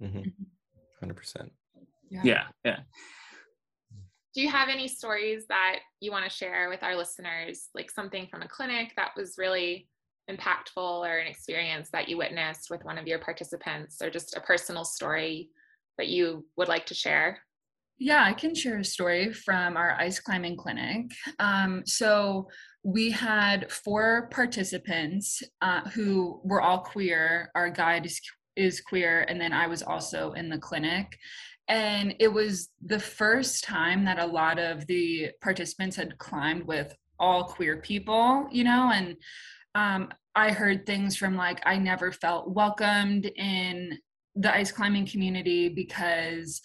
Mm-hmm. 0.00 0.16
100 0.16 0.32
mm-hmm. 1.02 1.10
percent. 1.10 1.52
Yeah, 2.08 2.44
yeah. 2.64 2.78
Do 4.34 4.40
you 4.40 4.48
have 4.48 4.68
any 4.70 4.88
stories 4.88 5.44
that 5.48 5.80
you 6.00 6.10
want 6.10 6.24
to 6.24 6.30
share 6.30 6.68
with 6.70 6.82
our 6.82 6.96
listeners, 6.96 7.68
like 7.74 7.90
something 7.90 8.26
from 8.30 8.42
a 8.42 8.48
clinic 8.48 8.92
that 8.96 9.10
was 9.16 9.34
really 9.36 9.88
impactful 10.30 10.76
or 10.76 11.18
an 11.18 11.26
experience 11.26 11.90
that 11.92 12.08
you 12.08 12.16
witnessed 12.16 12.70
with 12.70 12.84
one 12.84 12.96
of 12.96 13.06
your 13.06 13.18
participants, 13.18 14.00
or 14.00 14.08
just 14.08 14.36
a 14.36 14.40
personal 14.40 14.84
story 14.84 15.50
that 15.98 16.08
you 16.08 16.46
would 16.56 16.68
like 16.68 16.86
to 16.86 16.94
share? 16.94 17.40
Yeah, 17.98 18.24
I 18.24 18.32
can 18.32 18.54
share 18.54 18.78
a 18.78 18.84
story 18.84 19.32
from 19.32 19.76
our 19.76 19.92
ice 19.92 20.18
climbing 20.18 20.56
clinic. 20.56 21.12
Um, 21.38 21.82
so 21.84 22.48
we 22.82 23.10
had 23.10 23.70
four 23.70 24.28
participants 24.32 25.42
uh, 25.60 25.82
who 25.90 26.40
were 26.42 26.62
all 26.62 26.80
queer. 26.80 27.50
Our 27.54 27.70
guide 27.70 28.06
is, 28.06 28.20
is 28.56 28.80
queer, 28.80 29.26
and 29.28 29.40
then 29.40 29.52
I 29.52 29.66
was 29.66 29.82
also 29.82 30.32
in 30.32 30.48
the 30.48 30.58
clinic. 30.58 31.16
And 31.68 32.14
it 32.18 32.28
was 32.28 32.70
the 32.84 32.98
first 32.98 33.64
time 33.64 34.04
that 34.04 34.18
a 34.18 34.26
lot 34.26 34.58
of 34.58 34.86
the 34.86 35.30
participants 35.40 35.96
had 35.96 36.18
climbed 36.18 36.66
with 36.66 36.94
all 37.18 37.44
queer 37.44 37.76
people, 37.76 38.46
you 38.50 38.64
know, 38.64 38.90
and 38.92 39.16
um, 39.74 40.12
I 40.34 40.50
heard 40.50 40.86
things 40.86 41.16
from 41.16 41.36
like, 41.36 41.60
I 41.64 41.78
never 41.78 42.12
felt 42.12 42.50
welcomed 42.50 43.26
in 43.26 43.98
the 44.34 44.54
ice 44.54 44.72
climbing 44.72 45.06
community 45.06 45.68
because, 45.68 46.60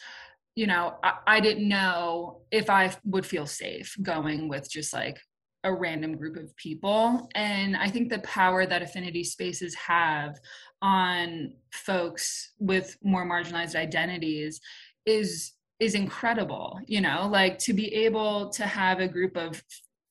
you 0.55 0.67
know, 0.67 0.95
I, 1.03 1.13
I 1.27 1.39
didn't 1.39 1.67
know 1.67 2.41
if 2.51 2.69
I 2.69 2.95
would 3.05 3.25
feel 3.25 3.45
safe 3.45 3.95
going 4.01 4.47
with 4.47 4.69
just 4.69 4.93
like 4.93 5.19
a 5.63 5.73
random 5.73 6.15
group 6.17 6.37
of 6.37 6.55
people. 6.55 7.27
And 7.35 7.75
I 7.75 7.89
think 7.89 8.09
the 8.09 8.19
power 8.19 8.65
that 8.65 8.81
affinity 8.81 9.23
spaces 9.23 9.75
have 9.75 10.39
on 10.81 11.53
folks 11.71 12.51
with 12.59 12.97
more 13.03 13.25
marginalized 13.25 13.75
identities 13.75 14.59
is 15.05 15.53
is 15.79 15.95
incredible 15.95 16.79
you 16.85 17.01
know 17.01 17.27
like 17.31 17.57
to 17.57 17.73
be 17.73 17.93
able 17.93 18.49
to 18.49 18.65
have 18.65 18.99
a 18.99 19.07
group 19.07 19.35
of 19.37 19.61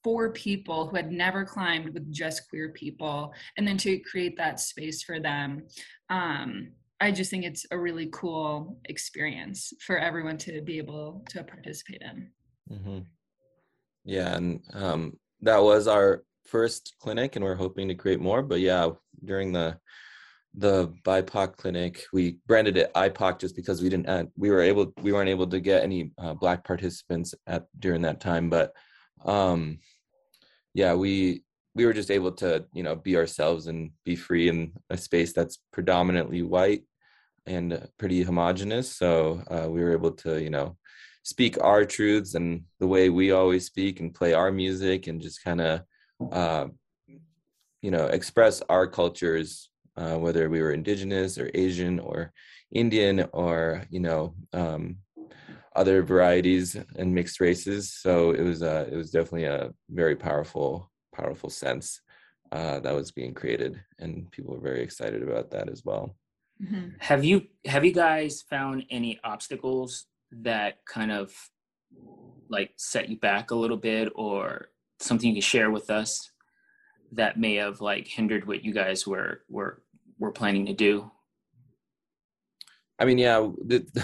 four 0.02 0.30
people 0.32 0.86
who 0.86 0.96
had 0.96 1.10
never 1.10 1.44
climbed 1.44 1.92
with 1.92 2.12
just 2.12 2.48
queer 2.48 2.70
people 2.70 3.32
and 3.56 3.66
then 3.66 3.76
to 3.76 3.98
create 3.98 4.36
that 4.36 4.60
space 4.60 5.02
for 5.02 5.20
them 5.20 5.62
um, 6.10 6.68
i 7.00 7.10
just 7.10 7.30
think 7.30 7.44
it's 7.44 7.66
a 7.70 7.78
really 7.78 8.08
cool 8.12 8.78
experience 8.86 9.72
for 9.80 9.98
everyone 9.98 10.38
to 10.38 10.60
be 10.62 10.78
able 10.78 11.24
to 11.28 11.42
participate 11.44 12.02
in 12.02 12.30
mm-hmm. 12.72 12.98
yeah 14.04 14.36
and 14.36 14.60
um, 14.74 15.16
that 15.40 15.62
was 15.62 15.86
our 15.86 16.24
first 16.44 16.94
clinic 17.00 17.36
and 17.36 17.44
we're 17.44 17.54
hoping 17.54 17.88
to 17.88 17.94
create 17.94 18.20
more 18.20 18.42
but 18.42 18.60
yeah 18.60 18.88
during 19.24 19.52
the 19.52 19.76
the 20.56 20.88
BIPOC 21.04 21.56
clinic. 21.56 22.04
We 22.12 22.38
branded 22.46 22.78
it 22.78 22.92
IPOC 22.94 23.38
just 23.38 23.54
because 23.54 23.82
we 23.82 23.90
didn't 23.90 24.08
add, 24.08 24.28
we 24.36 24.50
were 24.50 24.62
able 24.62 24.92
we 25.02 25.12
weren't 25.12 25.28
able 25.28 25.46
to 25.48 25.60
get 25.60 25.82
any 25.82 26.12
uh, 26.18 26.34
black 26.34 26.64
participants 26.64 27.34
at 27.46 27.66
during 27.78 28.02
that 28.02 28.20
time. 28.20 28.48
But 28.48 28.72
um, 29.24 29.78
yeah, 30.72 30.94
we 30.94 31.42
we 31.74 31.84
were 31.84 31.92
just 31.92 32.10
able 32.10 32.32
to 32.32 32.64
you 32.72 32.82
know 32.82 32.96
be 32.96 33.16
ourselves 33.16 33.66
and 33.66 33.90
be 34.04 34.16
free 34.16 34.48
in 34.48 34.72
a 34.88 34.96
space 34.96 35.34
that's 35.34 35.58
predominantly 35.72 36.42
white 36.42 36.84
and 37.46 37.86
pretty 37.98 38.22
homogenous. 38.22 38.96
So 38.96 39.42
uh, 39.50 39.68
we 39.70 39.82
were 39.82 39.92
able 39.92 40.12
to 40.12 40.42
you 40.42 40.50
know 40.50 40.76
speak 41.22 41.62
our 41.62 41.84
truths 41.84 42.34
and 42.34 42.62
the 42.80 42.86
way 42.86 43.10
we 43.10 43.32
always 43.32 43.66
speak 43.66 44.00
and 44.00 44.14
play 44.14 44.32
our 44.32 44.50
music 44.50 45.06
and 45.06 45.20
just 45.20 45.44
kind 45.44 45.60
of 45.60 45.82
uh, 46.32 46.66
you 47.82 47.90
know 47.90 48.06
express 48.06 48.62
our 48.70 48.86
cultures 48.86 49.68
uh, 49.96 50.16
whether 50.16 50.48
we 50.48 50.60
were 50.60 50.72
indigenous 50.72 51.38
or 51.38 51.50
Asian 51.54 51.98
or 51.98 52.32
Indian 52.72 53.26
or 53.32 53.84
you 53.90 54.00
know 54.00 54.34
um, 54.52 54.96
other 55.74 56.02
varieties 56.02 56.76
and 56.96 57.14
mixed 57.14 57.40
races. 57.40 57.92
So 57.92 58.32
it 58.32 58.42
was 58.42 58.62
uh, 58.62 58.88
it 58.90 58.96
was 58.96 59.10
definitely 59.10 59.44
a 59.44 59.72
very 59.90 60.16
powerful 60.16 60.90
powerful 61.14 61.50
sense 61.50 62.00
uh, 62.52 62.80
that 62.80 62.94
was 62.94 63.12
being 63.12 63.34
created, 63.34 63.80
and 63.98 64.30
people 64.30 64.54
were 64.54 64.60
very 64.60 64.82
excited 64.82 65.22
about 65.22 65.50
that 65.50 65.68
as 65.68 65.84
well. 65.84 66.16
Mm-hmm. 66.62 66.88
Have 67.00 67.24
you 67.24 67.46
have 67.66 67.84
you 67.84 67.92
guys 67.92 68.42
found 68.48 68.84
any 68.90 69.20
obstacles 69.22 70.06
that 70.32 70.78
kind 70.86 71.12
of 71.12 71.32
like 72.48 72.70
set 72.76 73.08
you 73.08 73.16
back 73.18 73.50
a 73.50 73.56
little 73.56 73.76
bit, 73.76 74.12
or 74.14 74.70
something 75.00 75.28
you 75.28 75.34
can 75.34 75.42
share 75.42 75.70
with 75.70 75.90
us 75.90 76.30
that 77.12 77.38
may 77.38 77.54
have 77.56 77.80
like 77.80 78.06
hindered 78.06 78.46
what 78.46 78.64
you 78.64 78.72
guys 78.72 79.06
were 79.06 79.42
were 79.48 79.82
we're 80.18 80.32
planning 80.32 80.66
to 80.66 80.72
do? 80.72 81.10
I 82.98 83.04
mean, 83.04 83.18
yeah. 83.18 83.48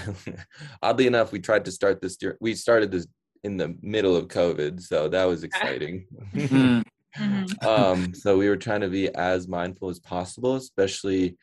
oddly 0.82 1.06
enough, 1.06 1.32
we 1.32 1.40
tried 1.40 1.64
to 1.64 1.72
start 1.72 2.00
this. 2.00 2.18
We 2.40 2.54
started 2.54 2.90
this 2.90 3.06
in 3.44 3.56
the 3.56 3.76
middle 3.82 4.16
of 4.16 4.28
COVID, 4.28 4.80
so 4.80 5.08
that 5.08 5.24
was 5.24 5.44
exciting. 5.44 6.06
Mm-hmm. 6.34 7.22
mm-hmm. 7.22 7.66
um, 7.68 8.14
so 8.14 8.38
we 8.38 8.48
were 8.48 8.56
trying 8.56 8.82
to 8.82 8.88
be 8.88 9.14
as 9.14 9.48
mindful 9.48 9.88
as 9.88 9.98
possible, 9.98 10.56
especially 10.56 11.36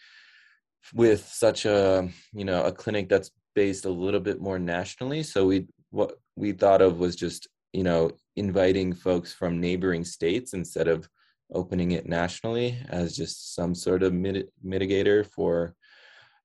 with 0.94 1.28
such 1.28 1.66
a 1.66 2.10
you 2.34 2.46
know 2.46 2.64
a 2.64 2.72
clinic 2.72 3.10
that's 3.10 3.32
based 3.56 3.86
a 3.86 3.90
little 3.90 4.20
bit 4.20 4.42
more 4.42 4.60
nationally. 4.60 5.24
So 5.24 5.46
we 5.48 5.68
what 5.90 6.14
we 6.36 6.52
thought 6.52 6.82
of 6.82 7.00
was 7.00 7.16
just 7.16 7.48
you 7.74 7.84
know 7.84 8.12
inviting 8.36 8.94
folks 8.94 9.34
from 9.34 9.60
neighboring 9.60 10.06
states 10.06 10.54
instead 10.54 10.88
of 10.88 11.10
opening 11.54 11.92
it 11.92 12.06
nationally 12.06 12.78
as 12.90 13.16
just 13.16 13.56
some 13.56 13.74
sort 13.74 14.04
of 14.04 14.14
mit- 14.14 14.52
mitigator 14.66 15.26
for 15.26 15.74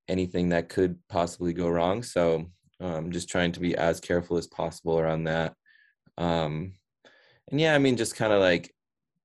anything 0.09 0.51
that 0.51 0.69
could 0.69 0.99
possibly 1.09 1.53
go 1.53 1.69
wrong. 1.69 2.03
So 2.03 2.47
um, 2.81 3.13
just 3.13 3.29
trying 3.29 3.53
to 3.53 3.61
be 3.61 3.77
as 3.77 4.01
careful 4.01 4.37
as 4.37 4.47
possible 4.47 4.99
around 4.99 5.25
that. 5.25 5.55
Um, 6.19 6.75
and 7.51 7.61
yeah, 7.61 7.75
I 7.75 7.79
mean, 7.79 7.97
just 7.97 8.17
kind 8.17 8.33
of 8.33 8.41
like, 8.41 8.75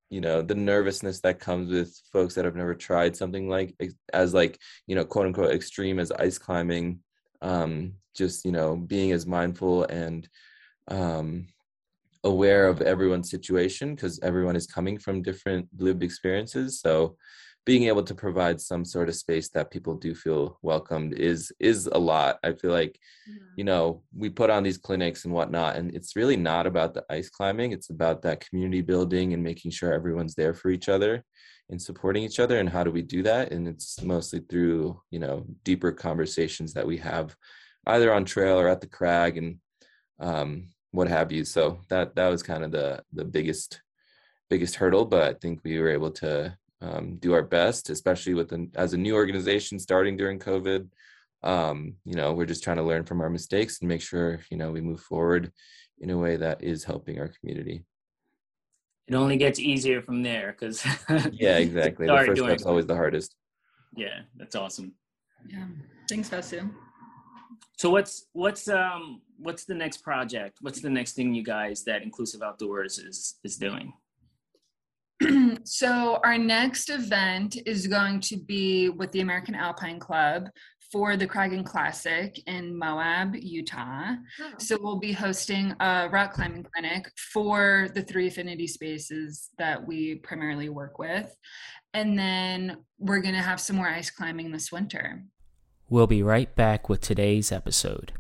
you 0.10 0.22
know, 0.22 0.42
the 0.42 0.56
nervousness 0.56 1.20
that 1.22 1.40
comes 1.40 1.70
with 1.70 1.96
folks 2.12 2.36
that 2.36 2.46
have 2.46 2.56
never 2.56 2.74
tried 2.74 3.16
something 3.16 3.48
like 3.48 3.76
as 4.12 4.34
like, 4.34 4.58
you 4.88 4.96
know, 4.96 5.06
quote 5.06 5.28
unquote 5.28 5.54
extreme 5.54 6.00
as 6.00 6.12
ice 6.12 6.38
climbing. 6.38 7.00
Um, 7.42 7.94
just, 8.16 8.44
you 8.44 8.52
know, 8.52 8.76
being 8.76 9.12
as 9.12 9.26
mindful 9.26 9.86
and 9.86 10.28
um, 10.90 11.48
aware 12.24 12.68
of 12.68 12.82
everyone's 12.82 13.30
situation 13.30 13.96
because 13.96 14.20
everyone 14.22 14.56
is 14.56 14.68
coming 14.68 14.98
from 14.98 15.22
different 15.22 15.68
lived 15.78 16.04
experiences. 16.04 16.82
So 16.82 17.16
being 17.66 17.84
able 17.84 18.04
to 18.04 18.16
provide 18.16 18.60
some 18.60 18.84
sort 18.84 19.10
of 19.10 19.16
space 19.16 19.50
that 19.50 19.70
people 19.70 19.94
do 19.96 20.16
feel 20.16 20.58
welcomed 20.62 21.14
is 21.14 21.52
is 21.60 21.88
a 21.88 21.98
lot. 21.98 22.40
I 22.44 22.54
feel 22.54 22.72
like 22.72 22.98
yeah. 23.28 23.36
you 23.58 23.64
know 23.64 24.02
we 24.16 24.30
put 24.30 24.50
on 24.50 24.64
these 24.64 24.78
clinics 24.78 25.26
and 25.26 25.34
whatnot 25.34 25.76
and 25.76 25.94
it's 25.94 26.16
really 26.16 26.38
not 26.38 26.66
about 26.66 26.94
the 26.94 27.06
ice 27.10 27.30
climbing. 27.30 27.72
It's 27.72 27.90
about 27.90 28.22
that 28.24 28.40
community 28.46 28.82
building 28.82 29.34
and 29.34 29.44
making 29.44 29.72
sure 29.72 29.94
everyone's 29.94 30.36
there 30.36 30.54
for 30.54 30.70
each 30.72 30.90
other 30.90 31.24
and 31.70 31.82
supporting 31.82 32.24
each 32.24 32.40
other 32.40 32.60
and 32.60 32.68
how 32.68 32.84
do 32.84 32.92
we 32.92 33.04
do 33.04 33.22
that? 33.24 33.52
And 33.52 33.68
it's 33.68 34.02
mostly 34.02 34.40
through 34.40 35.00
you 35.12 35.20
know 35.20 35.46
deeper 35.64 35.92
conversations 35.92 36.74
that 36.74 36.88
we 36.88 36.98
have 36.98 37.36
either 37.86 38.14
on 38.14 38.26
trail 38.26 38.60
or 38.60 38.68
at 38.68 38.82
the 38.82 38.88
crag 38.88 39.38
and 39.38 39.58
um, 40.20 40.70
what 40.92 41.08
have 41.08 41.32
you. 41.32 41.46
So 41.46 41.80
that 41.90 42.16
that 42.16 42.30
was 42.30 42.44
kind 42.44 42.64
of 42.64 42.72
the 42.72 43.04
the 43.14 43.26
biggest 43.26 43.82
biggest 44.50 44.76
hurdle, 44.76 45.06
but 45.06 45.24
I 45.24 45.34
think 45.34 45.62
we 45.64 45.80
were 45.80 45.90
able 45.90 46.12
to 46.12 46.58
um, 46.82 47.18
do 47.18 47.34
our 47.34 47.44
best, 47.44 47.90
especially 47.90 48.34
with 48.34 48.52
an, 48.52 48.72
as 48.76 48.94
a 48.94 48.98
new 48.98 49.16
organization 49.16 49.78
starting 49.80 50.18
during 50.18 50.40
COVID. 50.40 50.88
Um, 51.44 51.96
you 52.04 52.16
know, 52.16 52.34
we're 52.34 52.46
just 52.46 52.64
trying 52.64 52.78
to 52.78 52.84
learn 52.84 53.06
from 53.06 53.22
our 53.22 53.30
mistakes 53.30 53.80
and 53.80 53.88
make 53.88 54.02
sure 54.02 54.40
you 54.50 54.58
know 54.58 54.72
we 54.72 54.82
move 54.82 55.02
forward 55.02 55.52
in 56.00 56.10
a 56.10 56.18
way 56.18 56.38
that 56.38 56.64
is 56.64 56.84
helping 56.84 57.20
our 57.20 57.30
community. 57.40 57.84
It 59.08 59.16
only 59.16 59.38
gets 59.38 59.60
easier 59.60 60.02
from 60.02 60.22
there 60.22 60.56
because 60.58 60.86
yeah, 61.32 61.58
exactly. 61.58 62.08
The 62.08 62.24
first 62.26 62.42
step's 62.42 62.66
always 62.66 62.86
the 62.86 62.96
hardest. 62.96 63.36
Yeah, 63.96 64.22
that's 64.38 64.56
awesome. 64.56 64.94
Yeah, 65.48 65.66
thanks, 66.08 66.30
Vasu. 66.30 66.70
So 67.78 67.90
what's 67.90 68.28
what's 68.34 68.68
um 68.68 69.22
what's 69.40 69.66
the 69.66 69.74
next 69.74 69.98
project? 69.98 70.58
What's 70.62 70.82
the 70.82 70.90
next 70.90 71.14
thing 71.14 71.34
you 71.34 71.44
guys 71.44 71.84
that 71.86 72.04
Inclusive 72.04 72.42
Outdoors 72.42 73.00
is 73.00 73.40
is 73.44 73.58
doing? 73.58 73.94
so 75.64 76.20
our 76.24 76.38
next 76.38 76.90
event 76.90 77.58
is 77.66 77.88
going 77.88 78.20
to 78.22 78.38
be 78.38 78.90
with 78.90 79.12
the 79.12 79.22
American 79.22 79.56
Alpine 79.56 80.00
Club 80.00 80.50
for 80.92 81.18
the 81.18 81.28
Craggin' 81.28 81.66
Classic 81.66 82.40
in 82.48 82.78
Moab, 82.78 83.36
Utah. 83.36 84.16
Oh. 84.40 84.52
So 84.58 84.78
we'll 84.82 85.00
be 85.00 85.12
hosting 85.12 85.76
a 85.80 86.10
rock 86.10 86.34
climbing 86.34 86.66
clinic 86.74 87.12
for 87.32 87.90
the 87.94 88.02
three 88.02 88.28
affinity 88.28 88.66
spaces 88.66 89.50
that 89.58 89.86
we 89.86 90.16
primarily 90.16 90.70
work 90.70 90.98
with. 90.98 91.36
And 91.94 92.18
then 92.18 92.78
we're 92.98 93.22
going 93.22 93.36
to 93.36 93.42
have 93.42 93.60
some 93.60 93.76
more 93.76 93.88
ice 93.88 94.10
climbing 94.10 94.52
this 94.52 94.72
winter. 94.72 95.24
We'll 95.90 96.08
be 96.08 96.24
right 96.24 96.54
back 96.56 96.90
with 96.90 97.02
today's 97.02 97.52
episode. 97.52 98.14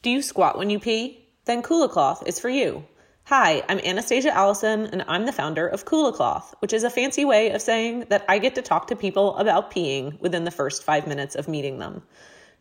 Do 0.00 0.10
you 0.10 0.22
squat 0.22 0.56
when 0.56 0.70
you 0.70 0.78
pee? 0.78 1.26
Then 1.46 1.60
Kula 1.60 1.90
Cloth 1.90 2.22
is 2.24 2.38
for 2.38 2.48
you. 2.48 2.84
Hi, 3.24 3.64
I'm 3.68 3.80
Anastasia 3.80 4.32
Allison, 4.32 4.86
and 4.86 5.04
I'm 5.08 5.26
the 5.26 5.32
founder 5.32 5.66
of 5.66 5.86
Kula 5.86 6.14
Cloth, 6.14 6.54
which 6.60 6.72
is 6.72 6.84
a 6.84 6.90
fancy 6.90 7.24
way 7.24 7.50
of 7.50 7.60
saying 7.60 8.04
that 8.08 8.24
I 8.28 8.38
get 8.38 8.54
to 8.54 8.62
talk 8.62 8.86
to 8.86 8.96
people 8.96 9.36
about 9.38 9.72
peeing 9.72 10.20
within 10.20 10.44
the 10.44 10.52
first 10.52 10.84
five 10.84 11.08
minutes 11.08 11.34
of 11.34 11.48
meeting 11.48 11.80
them. 11.80 12.04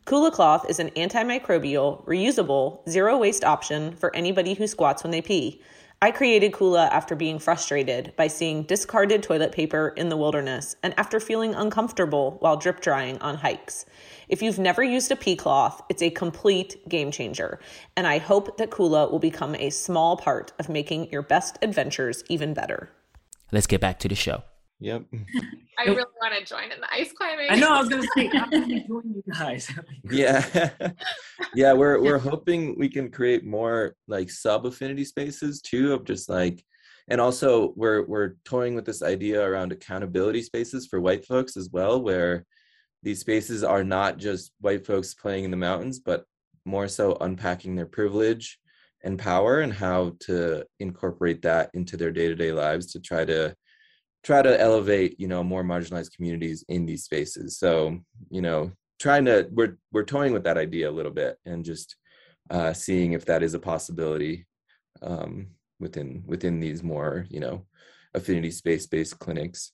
Kula 0.07 0.31
Cloth 0.31 0.67
is 0.67 0.79
an 0.79 0.89
antimicrobial, 0.95 2.03
reusable, 2.07 2.79
zero 2.89 3.19
waste 3.19 3.43
option 3.43 3.95
for 3.95 4.15
anybody 4.15 4.55
who 4.55 4.65
squats 4.65 5.03
when 5.03 5.11
they 5.11 5.21
pee. 5.21 5.61
I 5.99 6.11
created 6.11 6.51
Kula 6.51 6.89
after 6.91 7.15
being 7.15 7.39
frustrated 7.39 8.13
by 8.15 8.27
seeing 8.27 8.63
discarded 8.63 9.23
toilet 9.23 9.51
paper 9.51 9.95
in 9.97 10.09
the 10.09 10.17
wilderness 10.17 10.75
and 10.83 10.93
after 10.95 11.19
feeling 11.19 11.55
uncomfortable 11.55 12.37
while 12.39 12.55
drip 12.55 12.81
drying 12.81 13.17
on 13.17 13.37
hikes. 13.37 13.83
If 14.29 14.43
you've 14.43 14.59
never 14.59 14.83
used 14.83 15.11
a 15.11 15.15
pee 15.15 15.35
cloth, 15.35 15.81
it's 15.89 16.03
a 16.03 16.11
complete 16.11 16.87
game 16.87 17.09
changer. 17.09 17.59
And 17.95 18.05
I 18.05 18.19
hope 18.19 18.57
that 18.57 18.69
Kula 18.69 19.11
will 19.11 19.17
become 19.17 19.55
a 19.55 19.71
small 19.71 20.17
part 20.17 20.53
of 20.59 20.69
making 20.69 21.11
your 21.11 21.23
best 21.23 21.57
adventures 21.63 22.23
even 22.29 22.53
better. 22.53 22.91
Let's 23.51 23.65
get 23.65 23.81
back 23.81 23.97
to 23.99 24.07
the 24.07 24.15
show. 24.15 24.43
Yep. 24.79 25.05
I 25.79 25.83
really 25.83 26.03
want 26.21 26.33
to 26.33 26.43
join 26.43 26.71
in 26.71 26.81
the 26.81 26.91
ice 26.91 27.11
climbing. 27.11 27.47
I 27.49 27.55
know. 27.55 27.73
I 27.73 27.79
was 27.79 27.89
going 27.89 28.01
to 28.01 28.09
say, 28.15 28.27
how 28.27 28.49
can 28.49 28.67
we 28.67 28.87
join 28.87 29.03
you 29.05 29.23
guys? 29.31 29.71
yeah, 30.11 30.69
yeah. 31.55 31.73
We're 31.73 32.01
we're 32.01 32.17
hoping 32.17 32.77
we 32.79 32.89
can 32.89 33.11
create 33.11 33.45
more 33.45 33.95
like 34.07 34.31
sub 34.31 34.65
affinity 34.65 35.05
spaces 35.05 35.61
too, 35.61 35.93
of 35.93 36.03
just 36.03 36.29
like, 36.29 36.63
and 37.09 37.21
also 37.21 37.73
we're 37.75 38.05
we're 38.05 38.35
toying 38.43 38.73
with 38.73 38.85
this 38.85 39.03
idea 39.03 39.41
around 39.41 39.71
accountability 39.71 40.41
spaces 40.41 40.87
for 40.87 40.99
white 40.99 41.25
folks 41.25 41.55
as 41.55 41.69
well, 41.71 42.01
where 42.01 42.43
these 43.03 43.19
spaces 43.19 43.63
are 43.63 43.83
not 43.83 44.17
just 44.17 44.51
white 44.61 44.85
folks 44.85 45.13
playing 45.13 45.43
in 45.43 45.51
the 45.51 45.57
mountains, 45.57 45.99
but 45.99 46.25
more 46.65 46.87
so 46.87 47.17
unpacking 47.21 47.75
their 47.75 47.85
privilege 47.85 48.59
and 49.03 49.19
power 49.19 49.61
and 49.61 49.71
how 49.71 50.13
to 50.19 50.65
incorporate 50.79 51.41
that 51.43 51.69
into 51.75 51.95
their 51.95 52.11
day-to-day 52.11 52.51
lives 52.51 52.87
to 52.87 52.99
try 52.99 53.23
to 53.23 53.55
try 54.27 54.41
to 54.41 54.59
elevate 54.59 55.17
you 55.17 55.27
know 55.27 55.41
more 55.41 55.63
marginalized 55.63 56.13
communities 56.13 56.65
in 56.67 56.85
these 56.85 57.05
spaces. 57.05 57.57
So 57.57 57.97
you 58.29 58.41
know 58.41 58.73
trying 58.99 59.23
to 59.25 59.47
we're 59.51 59.77
we're 59.93 60.03
toying 60.03 60.33
with 60.33 60.43
that 60.43 60.57
idea 60.57 60.89
a 60.89 60.97
little 60.97 61.13
bit 61.13 61.37
and 61.45 61.63
just 61.63 61.95
uh, 62.49 62.73
seeing 62.73 63.13
if 63.13 63.23
that 63.25 63.41
is 63.41 63.53
a 63.53 63.59
possibility 63.59 64.45
um, 65.01 65.47
within 65.79 66.23
within 66.27 66.59
these 66.59 66.83
more 66.83 67.25
you 67.29 67.39
know 67.39 67.65
affinity 68.13 68.51
space 68.51 68.85
based 68.85 69.17
clinics. 69.17 69.71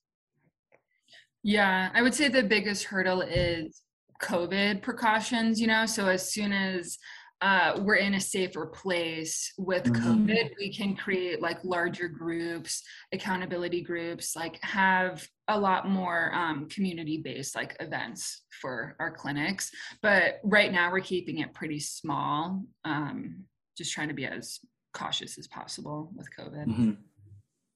Yeah 1.41 1.89
i 1.93 2.01
would 2.03 2.13
say 2.13 2.27
the 2.29 2.43
biggest 2.43 2.85
hurdle 2.85 3.21
is 3.21 3.81
covid 4.21 4.81
precautions 4.81 5.59
you 5.59 5.67
know? 5.67 5.85
So 5.85 6.07
as 6.07 6.31
soon 6.31 6.53
as 6.53 6.97
uh, 7.43 7.77
we're 7.81 7.95
in 7.95 8.13
a 8.13 8.21
safer 8.21 8.65
place 8.67 9.51
with 9.57 9.83
Mhm. 9.83 10.01
COVID. 10.01 10.55
We 10.57 10.73
can 10.73 10.95
create 10.95 11.41
like 11.41 11.61
larger 11.65 12.07
groups, 12.07 12.81
accountability 13.11 13.81
groups, 13.81 14.33
like 14.33 14.63
have 14.63 15.27
a 15.49 15.59
lot 15.59 15.89
more 15.89 16.33
um, 16.33 16.69
community 16.69 17.17
based 17.21 17.53
like 17.53 17.75
events 17.81 18.45
for 18.61 18.95
our 18.97 19.11
clinics. 19.11 19.71
But 20.01 20.39
right 20.45 20.71
now 20.71 20.89
we're 20.89 21.01
keeping 21.01 21.39
it 21.39 21.53
pretty 21.53 21.81
small, 21.81 22.63
um, 22.85 23.43
just 23.77 23.91
trying 23.91 24.07
to 24.07 24.13
be 24.13 24.25
as 24.25 24.61
cautious 24.93 25.37
as 25.37 25.45
possible 25.49 26.13
with 26.15 26.29
COVID. 26.37 26.65
Mhm. 26.65 26.97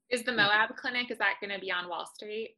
Is 0.10 0.24
the 0.24 0.32
Moab 0.32 0.78
clinic, 0.78 1.12
is 1.12 1.18
that 1.18 1.42
going 1.42 1.52
to 1.54 1.60
be 1.60 1.74
on 1.74 1.90
Wall 1.90 2.06
Street? 2.06 2.56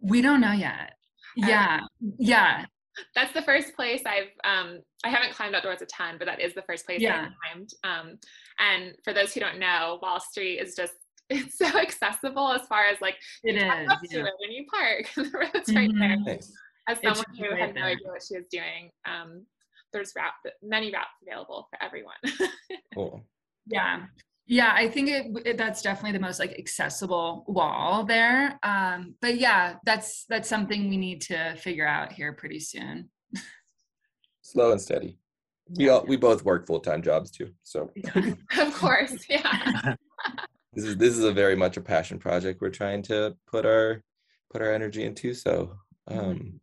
We 0.00 0.22
don't 0.22 0.40
know 0.40 0.52
yet. 0.52 0.96
Yeah, 1.34 1.80
yeah, 2.18 2.66
That's 3.14 3.32
the 3.32 3.42
first 3.42 3.74
place 3.74 4.02
I've, 4.06 4.30
um, 4.44 4.80
I 5.04 5.08
haven't 5.08 5.34
climbed 5.34 5.54
outdoors 5.54 5.82
a 5.82 5.86
ton, 5.86 6.16
but 6.18 6.26
that 6.26 6.40
is 6.40 6.54
the 6.54 6.62
first 6.62 6.86
place 6.86 7.00
Yeah. 7.00 7.28
I've 7.28 7.32
climbed. 7.54 7.70
Um, 7.84 8.18
and 8.58 8.94
for 9.04 9.12
those 9.12 9.32
who 9.32 9.40
don't 9.40 9.58
know, 9.58 9.98
Wall 10.02 10.20
Street 10.20 10.58
is 10.58 10.74
just, 10.74 10.94
it's 11.30 11.56
so 11.56 11.66
accessible 11.78 12.52
as 12.52 12.66
far 12.66 12.86
as 12.86 13.00
like, 13.00 13.16
it 13.42 13.54
you 13.54 13.66
walk 13.66 13.88
up 13.88 14.04
is. 14.04 14.10
to 14.10 14.20
it 14.20 14.32
when 14.38 14.50
you 14.50 14.66
park, 14.70 15.10
the 15.16 15.38
road's 15.38 15.74
right 15.74 15.90
there. 15.98 16.16
Nice 16.18 16.52
As 16.88 16.98
It's 17.02 17.18
someone 17.18 17.36
who 17.38 17.50
right 17.50 17.60
had 17.60 17.74
no 17.74 17.82
idea 17.82 18.08
what 18.08 18.22
she 18.22 18.36
was 18.36 18.46
doing, 18.50 18.90
um, 19.06 19.46
there's 19.92 20.12
route, 20.16 20.32
many 20.62 20.92
routes 20.92 21.08
available 21.26 21.68
for 21.70 21.82
everyone. 21.82 22.14
cool 22.94 23.22
Yeah. 23.66 24.06
Yeah, 24.52 24.72
I 24.74 24.88
think 24.88 25.08
it, 25.08 25.46
it 25.46 25.56
that's 25.56 25.80
definitely 25.80 26.12
the 26.12 26.20
most 26.20 26.38
like 26.38 26.58
accessible 26.58 27.44
wall 27.48 28.04
there. 28.04 28.58
Um, 28.62 29.14
but 29.22 29.38
yeah, 29.38 29.76
that's 29.86 30.26
that's 30.28 30.46
something 30.46 30.90
we 30.90 30.98
need 30.98 31.22
to 31.22 31.54
figure 31.56 31.86
out 31.86 32.12
here 32.12 32.34
pretty 32.34 32.60
soon. 32.60 33.08
slow 34.42 34.72
and 34.72 34.80
steady 34.80 35.16
we 35.76 35.88
all 35.88 36.04
we 36.06 36.16
both 36.16 36.44
work 36.44 36.66
full-time 36.66 37.00
jobs 37.00 37.30
too 37.30 37.50
so 37.62 37.90
Yeah. 37.94 38.34
of 38.60 38.74
course, 38.74 39.14
yeah. 39.28 39.94
this 40.74 40.84
is 40.84 40.96
this 40.96 41.16
is 41.16 41.24
a 41.24 41.32
very 41.32 41.56
much 41.56 41.76
a 41.76 41.80
passion 41.80 42.18
project 42.18 42.60
we're 42.60 42.68
trying 42.70 43.02
to 43.02 43.34
put 43.46 43.64
our 43.64 44.02
put 44.52 44.60
our 44.60 44.72
energy 44.72 45.04
into 45.04 45.32
so 45.32 45.76
um 46.08 46.60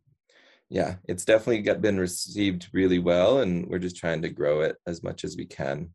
yeah 0.69 0.95
it's 1.06 1.25
definitely 1.25 1.62
got 1.62 1.82
been 1.82 1.97
received 1.99 2.69
really 2.73 2.99
well 2.99 3.39
and 3.39 3.65
we're 3.67 3.80
just 3.80 3.95
trying 3.97 4.21
to 4.21 4.30
grow 4.30 4.62
it 4.62 4.75
as 4.86 5.02
much 5.02 5.23
as 5.23 5.36
we 5.38 5.45
can 5.45 5.89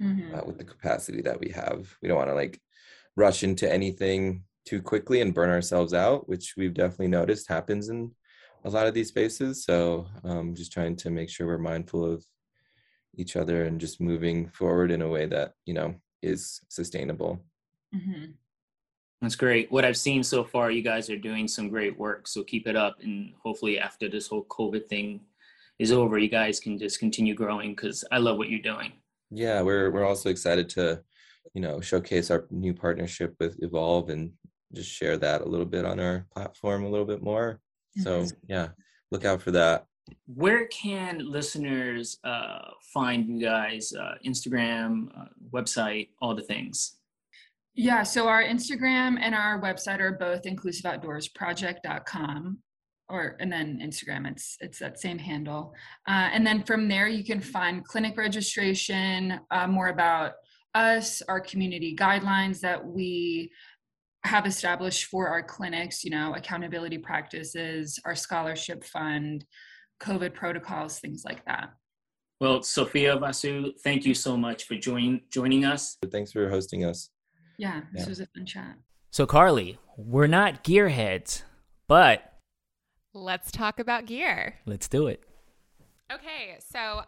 Mhm. 0.00 0.34
uh, 0.38 0.44
with 0.46 0.58
the 0.58 0.64
capacity 0.64 1.20
that 1.22 1.40
we 1.40 1.48
have 1.50 1.96
we 2.00 2.08
don't 2.08 2.18
want 2.18 2.28
to 2.30 2.34
like 2.34 2.60
rush 3.16 3.42
into 3.42 3.70
anything 3.70 4.44
too 4.64 4.80
quickly 4.82 5.20
and 5.20 5.34
burn 5.34 5.50
ourselves 5.50 5.94
out 5.94 6.28
which 6.28 6.54
we've 6.56 6.74
definitely 6.74 7.08
noticed 7.08 7.48
happens 7.48 7.88
in 7.88 8.14
a 8.64 8.70
lot 8.70 8.86
of 8.86 8.94
these 8.94 9.08
spaces 9.08 9.64
so 9.64 10.06
um 10.24 10.54
just 10.54 10.72
trying 10.72 10.94
to 10.96 11.10
make 11.10 11.28
sure 11.30 11.46
we're 11.46 11.58
mindful 11.58 12.04
of 12.04 12.24
each 13.16 13.34
other 13.36 13.64
and 13.64 13.80
just 13.80 14.00
moving 14.00 14.48
forward 14.48 14.90
in 14.90 15.02
a 15.02 15.08
way 15.08 15.26
that 15.26 15.52
you 15.64 15.74
know 15.74 15.94
is 16.22 16.60
sustainable 16.68 17.44
Mhm. 17.94 18.34
That's 19.20 19.34
great. 19.34 19.72
What 19.72 19.84
I've 19.84 19.96
seen 19.96 20.22
so 20.22 20.44
far, 20.44 20.70
you 20.70 20.82
guys 20.82 21.10
are 21.10 21.18
doing 21.18 21.48
some 21.48 21.68
great 21.70 21.98
work. 21.98 22.28
So 22.28 22.44
keep 22.44 22.68
it 22.68 22.76
up, 22.76 23.00
and 23.02 23.34
hopefully, 23.42 23.76
after 23.78 24.08
this 24.08 24.28
whole 24.28 24.44
COVID 24.44 24.86
thing 24.88 25.26
is 25.80 25.90
over, 25.90 26.18
you 26.18 26.28
guys 26.28 26.60
can 26.60 26.78
just 26.78 27.00
continue 27.00 27.34
growing 27.34 27.74
because 27.74 28.04
I 28.12 28.18
love 28.18 28.36
what 28.38 28.48
you're 28.48 28.60
doing. 28.60 28.92
Yeah 29.30 29.60
we're 29.60 29.90
we're 29.90 30.06
also 30.06 30.28
excited 30.28 30.68
to 30.68 31.00
you 31.54 31.60
know 31.60 31.80
showcase 31.80 32.30
our 32.30 32.46
new 32.50 32.74
partnership 32.74 33.34
with 33.40 33.56
evolve 33.62 34.10
and 34.10 34.32
just 34.74 34.90
share 34.90 35.16
that 35.16 35.40
a 35.40 35.48
little 35.48 35.66
bit 35.66 35.84
on 35.84 35.98
our 35.98 36.26
platform 36.34 36.84
a 36.84 36.88
little 36.88 37.06
bit 37.06 37.22
more 37.22 37.58
so 37.98 38.26
yeah 38.48 38.68
look 39.10 39.24
out 39.24 39.40
for 39.40 39.50
that 39.50 39.86
Where 40.26 40.66
can 40.68 41.30
listeners 41.30 42.18
uh, 42.24 42.70
find 42.94 43.28
you 43.28 43.40
guys? 43.40 43.92
Uh, 43.92 44.14
Instagram, 44.24 45.08
uh, 45.18 45.26
website, 45.52 46.08
all 46.20 46.34
the 46.34 46.42
things. 46.42 46.94
Yeah, 47.74 48.02
so 48.02 48.26
our 48.26 48.42
Instagram 48.42 49.18
and 49.20 49.34
our 49.34 49.60
website 49.60 50.00
are 50.00 50.12
both 50.12 50.42
inclusiveoutdoorsproject.com 50.42 52.58
or 53.08 53.36
and 53.40 53.50
then 53.50 53.80
Instagram 53.82 54.30
it's 54.30 54.56
it's 54.60 54.78
that 54.78 55.00
same 55.00 55.18
handle. 55.18 55.72
Uh, 56.06 56.28
and 56.32 56.46
then 56.46 56.62
from 56.62 56.88
there 56.88 57.08
you 57.08 57.24
can 57.24 57.40
find 57.40 57.84
clinic 57.84 58.16
registration, 58.16 59.40
uh, 59.50 59.66
more 59.66 59.88
about 59.88 60.32
us, 60.74 61.22
our 61.28 61.40
community 61.40 61.96
guidelines 61.96 62.60
that 62.60 62.84
we 62.84 63.50
have 64.24 64.46
established 64.46 65.06
for 65.06 65.28
our 65.28 65.42
clinics, 65.42 66.04
you 66.04 66.10
know, 66.10 66.34
accountability 66.34 66.98
practices, 66.98 67.98
our 68.04 68.14
scholarship 68.14 68.84
fund, 68.84 69.44
COVID 70.02 70.34
protocols, 70.34 70.98
things 70.98 71.22
like 71.24 71.44
that. 71.46 71.70
Well, 72.40 72.62
Sophia 72.62 73.16
Vasu, 73.16 73.72
thank 73.82 74.04
you 74.04 74.14
so 74.14 74.36
much 74.36 74.64
for 74.64 74.76
join, 74.76 75.22
joining 75.32 75.64
us. 75.64 75.96
thanks 76.12 76.30
for 76.32 76.48
hosting 76.48 76.84
us 76.84 77.10
Yeah, 77.58 77.80
this 77.92 78.02
Yeah. 78.04 78.08
was 78.08 78.20
a 78.20 78.26
fun 78.26 78.46
chat. 78.46 78.76
So, 79.10 79.26
Carly, 79.26 79.78
we're 79.96 80.26
not 80.28 80.62
gearheads, 80.62 81.42
but 81.88 82.37
Let's 83.18 83.50
talk 83.50 83.80
about 83.80 84.06
gear. 84.06 84.54
let's 84.64 84.88
do 84.88 85.06
it. 85.08 85.24
Okay, 86.12 86.56
so 86.72 87.02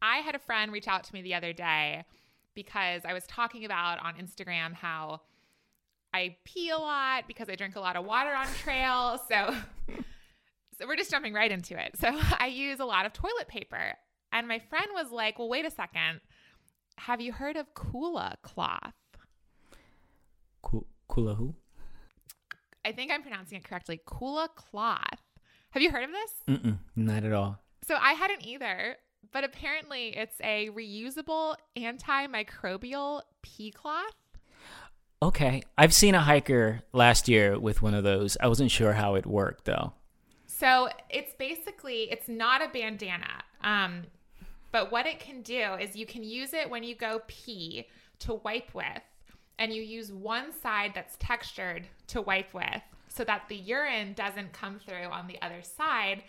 I 0.00 0.18
had 0.18 0.34
a 0.34 0.38
friend 0.38 0.72
reach 0.72 0.88
out 0.88 1.04
to 1.04 1.12
me 1.12 1.22
the 1.22 1.34
other 1.34 1.52
day 1.52 2.04
because 2.54 3.02
I 3.04 3.12
was 3.12 3.26
talking 3.26 3.64
about 3.64 3.98
on 4.02 4.14
Instagram 4.14 4.72
how 4.74 5.20
I 6.14 6.36
pee 6.44 6.70
a 6.70 6.78
lot 6.78 7.24
because 7.26 7.48
I 7.48 7.56
drink 7.56 7.74
a 7.76 7.80
lot 7.80 7.96
of 7.96 8.04
water 8.04 8.30
on 8.30 8.46
trail. 8.62 9.20
So, 9.28 9.54
so 10.78 10.86
we're 10.86 10.96
just 10.96 11.10
jumping 11.10 11.32
right 11.34 11.50
into 11.50 11.78
it. 11.78 11.96
So 11.98 12.08
I 12.38 12.46
use 12.46 12.80
a 12.80 12.84
lot 12.84 13.06
of 13.06 13.12
toilet 13.12 13.48
paper. 13.48 13.94
And 14.32 14.46
my 14.48 14.58
friend 14.58 14.86
was 14.92 15.10
like, 15.10 15.38
well, 15.38 15.48
wait 15.48 15.64
a 15.64 15.70
second. 15.70 16.20
Have 16.98 17.20
you 17.20 17.32
heard 17.32 17.56
of 17.56 17.74
Kula 17.74 18.34
cloth? 18.42 18.94
Kula 21.08 21.36
who? 21.36 21.54
I 22.84 22.92
think 22.92 23.10
I'm 23.10 23.22
pronouncing 23.22 23.58
it 23.58 23.64
correctly. 23.64 24.00
Kula 24.06 24.48
cloth. 24.54 25.20
Have 25.74 25.82
you 25.82 25.90
heard 25.90 26.04
of 26.04 26.10
this? 26.12 26.56
Mm-mm, 26.56 26.78
not 26.94 27.24
at 27.24 27.32
all. 27.32 27.58
So 27.82 27.96
I 28.00 28.12
hadn't 28.12 28.46
either, 28.46 28.94
but 29.32 29.42
apparently 29.42 30.16
it's 30.16 30.36
a 30.40 30.68
reusable 30.68 31.56
antimicrobial 31.76 33.22
pee 33.42 33.72
cloth. 33.72 34.14
Okay, 35.20 35.64
I've 35.76 35.92
seen 35.92 36.14
a 36.14 36.20
hiker 36.20 36.82
last 36.92 37.28
year 37.28 37.58
with 37.58 37.82
one 37.82 37.92
of 37.92 38.04
those. 38.04 38.36
I 38.40 38.46
wasn't 38.46 38.70
sure 38.70 38.92
how 38.92 39.16
it 39.16 39.26
worked 39.26 39.64
though. 39.64 39.94
So 40.46 40.90
it's 41.10 41.34
basically 41.40 42.02
it's 42.02 42.28
not 42.28 42.62
a 42.62 42.68
bandana. 42.68 43.42
Um, 43.64 44.04
but 44.70 44.92
what 44.92 45.06
it 45.06 45.18
can 45.18 45.42
do 45.42 45.74
is 45.80 45.96
you 45.96 46.06
can 46.06 46.22
use 46.22 46.54
it 46.54 46.70
when 46.70 46.84
you 46.84 46.94
go 46.94 47.20
pee 47.26 47.88
to 48.20 48.34
wipe 48.34 48.72
with, 48.74 49.02
and 49.58 49.72
you 49.72 49.82
use 49.82 50.12
one 50.12 50.52
side 50.52 50.92
that's 50.94 51.16
textured 51.18 51.88
to 52.06 52.22
wipe 52.22 52.54
with 52.54 52.82
so 53.14 53.24
that 53.24 53.48
the 53.48 53.56
urine 53.56 54.12
doesn't 54.14 54.52
come 54.52 54.78
through 54.78 55.06
on 55.10 55.26
the 55.26 55.40
other 55.40 55.62
side. 55.62 56.24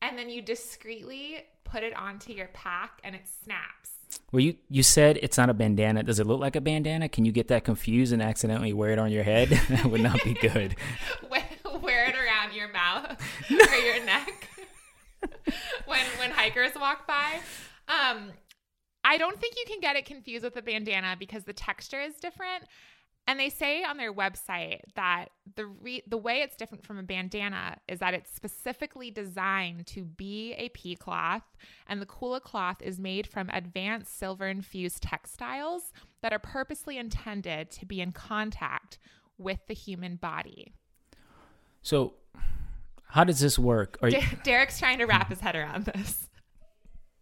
And 0.00 0.18
then 0.18 0.28
you 0.28 0.42
discreetly 0.42 1.44
put 1.64 1.82
it 1.82 1.96
onto 1.96 2.32
your 2.32 2.48
pack 2.48 3.00
and 3.02 3.14
it 3.14 3.22
snaps. 3.42 4.20
Well, 4.30 4.40
you 4.40 4.56
you 4.68 4.82
said 4.82 5.18
it's 5.22 5.36
not 5.36 5.50
a 5.50 5.54
bandana. 5.54 6.02
Does 6.02 6.20
it 6.20 6.26
look 6.26 6.40
like 6.40 6.54
a 6.56 6.60
bandana? 6.60 7.08
Can 7.08 7.24
you 7.24 7.32
get 7.32 7.48
that 7.48 7.64
confused 7.64 8.12
and 8.12 8.22
accidentally 8.22 8.72
wear 8.72 8.90
it 8.90 8.98
on 8.98 9.10
your 9.10 9.24
head? 9.24 9.48
that 9.68 9.86
would 9.86 10.02
not 10.02 10.22
be 10.22 10.34
good. 10.34 10.76
wear, 11.30 12.08
it 12.08 12.14
around 12.14 12.54
your 12.54 12.68
mouth 12.68 13.20
or 13.50 13.76
your 13.76 14.04
neck 14.04 14.48
when 15.86 16.04
when 16.18 16.30
hikers 16.30 16.72
walk 16.76 17.06
by. 17.06 17.40
Um, 17.88 18.32
I 19.04 19.18
don't 19.18 19.38
think 19.40 19.56
you 19.56 19.64
can 19.66 19.80
get 19.80 19.96
it 19.96 20.06
confused 20.06 20.44
with 20.44 20.56
a 20.56 20.62
bandana 20.62 21.16
because 21.18 21.44
the 21.44 21.52
texture 21.52 22.00
is 22.00 22.14
different. 22.14 22.64
And 23.26 23.40
they 23.40 23.48
say 23.48 23.82
on 23.82 23.96
their 23.96 24.12
website 24.12 24.80
that 24.96 25.30
the 25.56 25.64
re- 25.66 26.02
the 26.06 26.18
way 26.18 26.42
it's 26.42 26.56
different 26.56 26.84
from 26.84 26.98
a 26.98 27.02
bandana 27.02 27.78
is 27.88 28.00
that 28.00 28.12
it's 28.12 28.34
specifically 28.34 29.10
designed 29.10 29.86
to 29.88 30.04
be 30.04 30.52
a 30.54 30.68
pee 30.70 30.94
cloth, 30.94 31.42
and 31.86 32.02
the 32.02 32.06
Kula 32.06 32.42
cloth 32.42 32.82
is 32.82 33.00
made 33.00 33.26
from 33.26 33.48
advanced 33.50 34.18
silver 34.18 34.46
infused 34.46 35.02
textiles 35.02 35.90
that 36.20 36.34
are 36.34 36.38
purposely 36.38 36.98
intended 36.98 37.70
to 37.70 37.86
be 37.86 38.02
in 38.02 38.12
contact 38.12 38.98
with 39.38 39.58
the 39.68 39.74
human 39.74 40.16
body. 40.16 40.74
So, 41.80 42.14
how 43.08 43.24
does 43.24 43.40
this 43.40 43.58
work? 43.58 43.98
Are 44.02 44.08
you, 44.08 44.20
De- 44.20 44.36
Derek's 44.42 44.78
trying 44.78 44.98
to 44.98 45.06
wrap 45.06 45.30
his 45.30 45.40
head 45.40 45.56
around 45.56 45.86
this. 45.86 46.28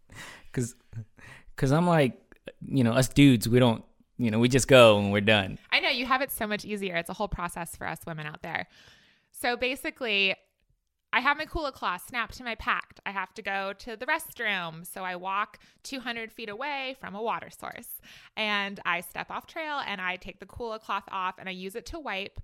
because 0.51 0.75
Because 1.55 1.71
I'm 1.71 1.87
like, 1.87 2.19
you 2.67 2.83
know, 2.83 2.91
us 2.91 3.07
dudes, 3.07 3.47
we 3.47 3.59
don't, 3.59 3.83
you 4.17 4.31
know, 4.31 4.39
we 4.39 4.47
just 4.47 4.67
go 4.67 4.99
and 4.99 5.11
we're 5.11 5.21
done. 5.21 5.57
I 5.71 5.79
know 5.79 5.89
you 5.89 6.05
have 6.05 6.21
it 6.21 6.31
so 6.31 6.47
much 6.47 6.65
easier. 6.65 6.95
It's 6.95 7.09
a 7.09 7.13
whole 7.13 7.27
process 7.27 7.75
for 7.75 7.87
us 7.87 7.99
women 8.05 8.25
out 8.25 8.41
there. 8.41 8.67
So 9.31 9.57
basically, 9.57 10.35
I 11.11 11.19
have 11.19 11.37
my 11.37 11.45
Kula 11.45 11.71
cloth 11.71 12.07
snapped 12.07 12.35
to 12.37 12.43
my 12.43 12.55
pack. 12.55 12.99
I 13.05 13.11
have 13.11 13.33
to 13.35 13.43
go 13.43 13.73
to 13.79 13.95
the 13.95 14.07
restroom. 14.07 14.85
So 14.85 15.03
I 15.03 15.15
walk 15.15 15.59
200 15.83 16.31
feet 16.31 16.49
away 16.49 16.95
from 16.99 17.13
a 17.13 17.21
water 17.21 17.49
source 17.51 18.01
and 18.35 18.79
I 18.83 19.01
step 19.01 19.29
off 19.29 19.45
trail 19.45 19.81
and 19.85 20.01
I 20.01 20.15
take 20.15 20.39
the 20.39 20.47
Kula 20.47 20.81
cloth 20.81 21.03
off 21.11 21.35
and 21.37 21.47
I 21.47 21.51
use 21.51 21.75
it 21.75 21.85
to 21.87 21.99
wipe. 21.99 22.39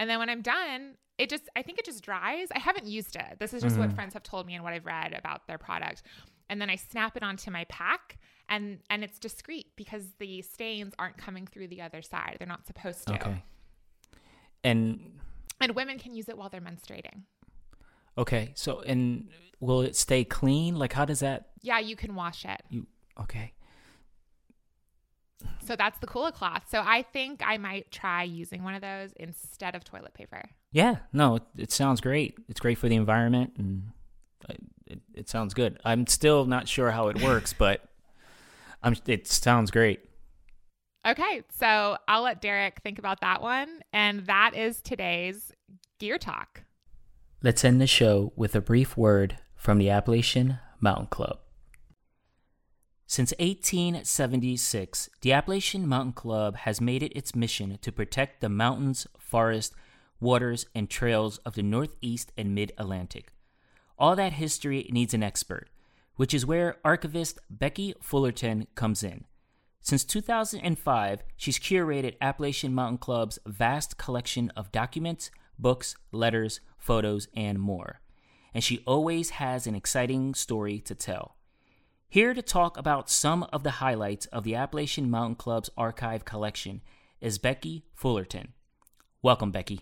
And 0.00 0.08
then 0.08 0.18
when 0.18 0.30
I'm 0.30 0.40
done, 0.40 0.94
it 1.18 1.28
just, 1.28 1.48
I 1.54 1.62
think 1.62 1.78
it 1.78 1.84
just 1.84 2.02
dries. 2.02 2.48
I 2.50 2.58
haven't 2.58 2.86
used 2.86 3.14
it. 3.14 3.38
This 3.38 3.52
is 3.52 3.62
just 3.62 3.74
mm-hmm. 3.74 3.84
what 3.84 3.94
friends 3.94 4.14
have 4.14 4.22
told 4.22 4.46
me 4.46 4.54
and 4.54 4.64
what 4.64 4.72
I've 4.72 4.86
read 4.86 5.12
about 5.12 5.46
their 5.46 5.58
product. 5.58 6.02
And 6.48 6.60
then 6.60 6.70
I 6.70 6.76
snap 6.76 7.16
it 7.16 7.22
onto 7.22 7.50
my 7.50 7.64
pack 7.64 8.18
and 8.48 8.78
and 8.90 9.02
it's 9.02 9.18
discreet 9.18 9.66
because 9.76 10.04
the 10.18 10.42
stains 10.42 10.94
aren't 10.98 11.16
coming 11.16 11.46
through 11.46 11.68
the 11.68 11.80
other 11.80 12.02
side. 12.02 12.36
They're 12.38 12.48
not 12.48 12.66
supposed 12.66 13.06
to. 13.06 13.14
Okay. 13.14 13.42
And 14.62 15.20
and 15.60 15.74
women 15.74 15.98
can 15.98 16.14
use 16.14 16.28
it 16.28 16.36
while 16.36 16.48
they're 16.48 16.60
menstruating. 16.60 17.22
Okay. 18.18 18.52
So 18.54 18.80
and 18.80 19.28
will 19.60 19.82
it 19.82 19.96
stay 19.96 20.24
clean? 20.24 20.76
Like 20.78 20.92
how 20.92 21.04
does 21.04 21.20
that 21.20 21.48
Yeah, 21.62 21.78
you 21.78 21.96
can 21.96 22.14
wash 22.14 22.44
it. 22.44 22.62
You 22.68 22.86
okay. 23.20 23.52
So 25.66 25.76
that's 25.76 25.98
the 25.98 26.06
Kula 26.06 26.32
cloth. 26.32 26.64
So 26.70 26.82
I 26.84 27.02
think 27.02 27.42
I 27.44 27.56
might 27.58 27.90
try 27.90 28.22
using 28.22 28.62
one 28.62 28.74
of 28.74 28.82
those 28.82 29.12
instead 29.16 29.74
of 29.74 29.84
toilet 29.84 30.14
paper. 30.14 30.42
Yeah, 30.72 30.96
no, 31.12 31.36
it, 31.36 31.42
it 31.56 31.72
sounds 31.72 32.00
great. 32.00 32.36
It's 32.48 32.60
great 32.60 32.78
for 32.78 32.88
the 32.88 32.96
environment 32.96 33.54
and 33.58 33.92
it, 34.86 35.00
it 35.14 35.28
sounds 35.28 35.54
good. 35.54 35.78
I'm 35.84 36.06
still 36.06 36.44
not 36.44 36.68
sure 36.68 36.90
how 36.90 37.08
it 37.08 37.22
works, 37.22 37.52
but 37.58 37.88
I'm, 38.82 38.96
it 39.06 39.26
sounds 39.26 39.70
great. 39.70 40.00
Okay, 41.06 41.42
so 41.58 41.98
I'll 42.08 42.22
let 42.22 42.40
Derek 42.40 42.80
think 42.82 42.98
about 42.98 43.20
that 43.20 43.42
one. 43.42 43.80
And 43.92 44.26
that 44.26 44.54
is 44.54 44.80
today's 44.80 45.52
Gear 45.98 46.18
Talk. 46.18 46.62
Let's 47.42 47.64
end 47.64 47.80
the 47.80 47.86
show 47.86 48.32
with 48.36 48.54
a 48.54 48.62
brief 48.62 48.96
word 48.96 49.36
from 49.54 49.76
the 49.78 49.90
Appalachian 49.90 50.58
Mountain 50.80 51.08
Club. 51.08 51.40
Since 53.06 53.32
1876, 53.38 55.10
the 55.20 55.32
Appalachian 55.32 55.86
Mountain 55.86 56.14
Club 56.14 56.56
has 56.56 56.80
made 56.80 57.02
it 57.02 57.12
its 57.14 57.34
mission 57.34 57.78
to 57.82 57.92
protect 57.92 58.40
the 58.40 58.48
mountains, 58.48 59.06
forests, 59.18 59.74
waters, 60.20 60.66
and 60.74 60.88
trails 60.88 61.36
of 61.38 61.54
the 61.54 61.62
Northeast 61.62 62.32
and 62.38 62.54
Mid 62.54 62.72
Atlantic. 62.78 63.33
All 63.98 64.16
that 64.16 64.34
history 64.34 64.88
needs 64.90 65.14
an 65.14 65.22
expert, 65.22 65.68
which 66.16 66.34
is 66.34 66.46
where 66.46 66.76
archivist 66.84 67.38
Becky 67.48 67.94
Fullerton 68.00 68.66
comes 68.74 69.02
in. 69.02 69.24
Since 69.80 70.04
2005, 70.04 71.22
she's 71.36 71.58
curated 71.58 72.16
Appalachian 72.20 72.74
Mountain 72.74 72.98
Club's 72.98 73.38
vast 73.46 73.98
collection 73.98 74.50
of 74.56 74.72
documents, 74.72 75.30
books, 75.58 75.96
letters, 76.10 76.60
photos, 76.78 77.28
and 77.36 77.60
more. 77.60 78.00
And 78.52 78.64
she 78.64 78.82
always 78.86 79.30
has 79.30 79.66
an 79.66 79.74
exciting 79.74 80.34
story 80.34 80.80
to 80.80 80.94
tell. 80.94 81.36
Here 82.08 82.34
to 82.34 82.42
talk 82.42 82.78
about 82.78 83.10
some 83.10 83.42
of 83.52 83.62
the 83.62 83.72
highlights 83.72 84.26
of 84.26 84.44
the 84.44 84.54
Appalachian 84.54 85.10
Mountain 85.10 85.36
Club's 85.36 85.70
archive 85.76 86.24
collection 86.24 86.80
is 87.20 87.38
Becky 87.38 87.84
Fullerton. 87.92 88.52
Welcome, 89.22 89.50
Becky. 89.50 89.80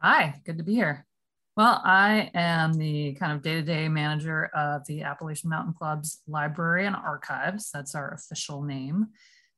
Hi, 0.00 0.40
good 0.44 0.58
to 0.58 0.64
be 0.64 0.74
here. 0.74 1.05
Well, 1.56 1.80
I 1.86 2.30
am 2.34 2.74
the 2.74 3.14
kind 3.14 3.32
of 3.32 3.40
day 3.40 3.54
to 3.54 3.62
day 3.62 3.88
manager 3.88 4.50
of 4.54 4.86
the 4.86 5.04
Appalachian 5.04 5.48
Mountain 5.48 5.72
Club's 5.72 6.20
library 6.28 6.84
and 6.84 6.94
archives. 6.94 7.70
That's 7.72 7.94
our 7.94 8.12
official 8.12 8.62
name. 8.62 9.06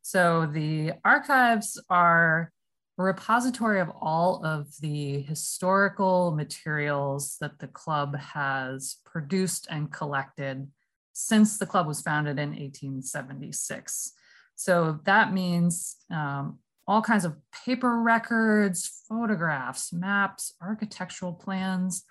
So 0.02 0.46
the 0.46 0.92
archives 1.04 1.82
are 1.90 2.52
a 2.98 3.02
repository 3.02 3.80
of 3.80 3.90
all 4.00 4.44
of 4.46 4.68
the 4.80 5.22
historical 5.22 6.30
materials 6.30 7.36
that 7.40 7.58
the 7.58 7.66
club 7.66 8.16
has 8.16 8.98
produced 9.04 9.66
and 9.68 9.90
collected 9.90 10.68
since 11.14 11.58
the 11.58 11.66
club 11.66 11.88
was 11.88 12.00
founded 12.00 12.38
in 12.38 12.50
1876. 12.50 14.12
So 14.54 15.00
that 15.02 15.32
means 15.32 15.96
um, 16.12 16.60
all 16.88 17.02
kinds 17.02 17.26
of 17.26 17.36
paper 17.66 18.00
records, 18.00 19.04
photographs, 19.06 19.92
maps, 19.92 20.54
architectural 20.62 21.34
plans, 21.34 22.02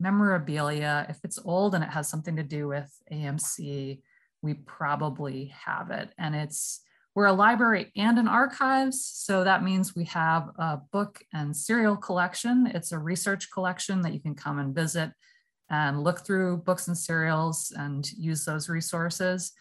memorabilia. 0.00 1.06
If 1.10 1.18
it's 1.22 1.38
old 1.44 1.74
and 1.74 1.84
it 1.84 1.90
has 1.90 2.08
something 2.08 2.36
to 2.36 2.42
do 2.42 2.66
with 2.66 2.90
AMC, 3.12 4.00
we 4.40 4.54
probably 4.54 5.52
have 5.66 5.90
it. 5.90 6.08
And 6.18 6.34
it's 6.34 6.80
we're 7.14 7.26
a 7.26 7.32
library 7.34 7.92
and 7.94 8.18
an 8.18 8.26
archives, 8.26 9.04
so 9.04 9.44
that 9.44 9.62
means 9.62 9.94
we 9.94 10.06
have 10.06 10.48
a 10.56 10.78
book 10.92 11.20
and 11.34 11.54
serial 11.54 11.94
collection. 11.94 12.66
It's 12.68 12.92
a 12.92 12.98
research 12.98 13.50
collection 13.52 14.00
that 14.00 14.14
you 14.14 14.20
can 14.20 14.34
come 14.34 14.58
and 14.58 14.74
visit 14.74 15.12
and 15.68 16.02
look 16.02 16.20
through 16.20 16.58
books 16.58 16.88
and 16.88 16.96
serials 16.96 17.70
and 17.76 18.10
use 18.12 18.46
those 18.46 18.70
resources. 18.70 19.52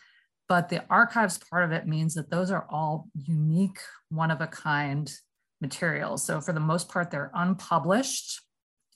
But 0.51 0.67
the 0.67 0.83
archives 0.89 1.39
part 1.49 1.63
of 1.63 1.71
it 1.71 1.87
means 1.87 2.13
that 2.15 2.29
those 2.29 2.51
are 2.51 2.67
all 2.69 3.07
unique, 3.15 3.79
one 4.09 4.31
of 4.31 4.41
a 4.41 4.47
kind 4.47 5.09
materials. 5.61 6.25
So 6.25 6.41
for 6.41 6.51
the 6.51 6.59
most 6.59 6.89
part, 6.89 7.09
they're 7.09 7.31
unpublished. 7.33 8.41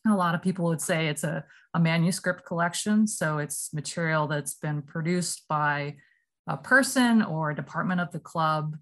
a 0.05 0.13
lot 0.13 0.35
of 0.35 0.41
people 0.41 0.65
would 0.65 0.81
say 0.81 1.07
it's 1.07 1.23
a, 1.23 1.45
a 1.73 1.79
manuscript 1.79 2.45
collection. 2.45 3.07
So 3.07 3.37
it's 3.37 3.73
material 3.73 4.27
that's 4.27 4.55
been 4.55 4.81
produced 4.81 5.47
by 5.47 5.95
a 6.45 6.57
person 6.57 7.21
or 7.21 7.51
a 7.51 7.55
department 7.55 8.01
of 8.01 8.11
the 8.11 8.19
club. 8.19 8.75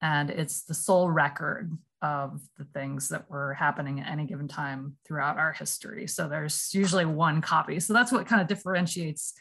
And 0.00 0.30
it's 0.30 0.62
the 0.62 0.72
sole 0.72 1.10
record 1.10 1.76
of 2.00 2.40
the 2.56 2.64
things 2.64 3.08
that 3.08 3.28
were 3.28 3.54
happening 3.54 3.98
at 3.98 4.08
any 4.08 4.24
given 4.24 4.46
time 4.46 4.94
throughout 5.04 5.36
our 5.36 5.50
history. 5.50 6.06
So 6.06 6.28
there's 6.28 6.70
usually 6.72 7.06
one 7.06 7.40
copy. 7.40 7.80
So 7.80 7.92
that's 7.92 8.12
what 8.12 8.28
kind 8.28 8.40
of 8.40 8.46
differentiates 8.46 9.34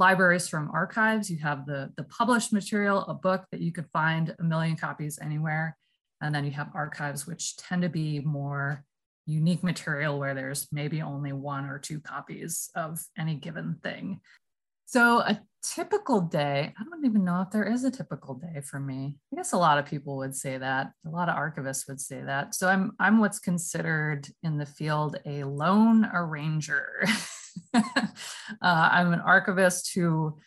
libraries 0.00 0.48
from 0.48 0.70
archives. 0.72 1.30
You 1.30 1.36
have 1.38 1.66
the, 1.66 1.92
the 1.96 2.04
published 2.04 2.52
material, 2.52 3.04
a 3.04 3.14
book 3.14 3.44
that 3.52 3.60
you 3.60 3.70
could 3.70 3.86
find 3.92 4.34
a 4.38 4.42
million 4.42 4.76
copies 4.76 5.18
anywhere. 5.22 5.76
And 6.22 6.34
then 6.34 6.44
you 6.44 6.50
have 6.52 6.70
archives, 6.74 7.26
which 7.26 7.56
tend 7.56 7.82
to 7.82 7.88
be 7.88 8.20
more 8.20 8.84
unique 9.26 9.62
material 9.62 10.18
where 10.18 10.34
there's 10.34 10.66
maybe 10.72 11.02
only 11.02 11.32
one 11.32 11.66
or 11.66 11.78
two 11.78 12.00
copies 12.00 12.70
of 12.74 13.00
any 13.16 13.34
given 13.34 13.76
thing. 13.82 14.20
So 14.86 15.20
a 15.20 15.40
typical 15.62 16.20
day, 16.20 16.74
I 16.76 16.82
don't 16.82 17.04
even 17.04 17.24
know 17.24 17.42
if 17.42 17.50
there 17.50 17.64
is 17.64 17.84
a 17.84 17.90
typical 17.90 18.34
day 18.34 18.60
for 18.62 18.80
me. 18.80 19.18
I 19.32 19.36
guess 19.36 19.52
a 19.52 19.58
lot 19.58 19.78
of 19.78 19.86
people 19.86 20.16
would 20.16 20.34
say 20.34 20.58
that. 20.58 20.92
A 21.06 21.10
lot 21.10 21.28
of 21.28 21.36
archivists 21.36 21.86
would 21.86 22.00
say 22.00 22.22
that. 22.22 22.54
So 22.54 22.68
I'm 22.68 22.92
I'm 22.98 23.18
what's 23.18 23.38
considered 23.38 24.26
in 24.42 24.58
the 24.58 24.66
field 24.66 25.16
a 25.26 25.44
lone 25.44 26.10
arranger. 26.12 27.04
uh, 27.74 28.10
I'm 28.62 29.12
an 29.12 29.20
archivist 29.20 29.92
who 29.94 30.38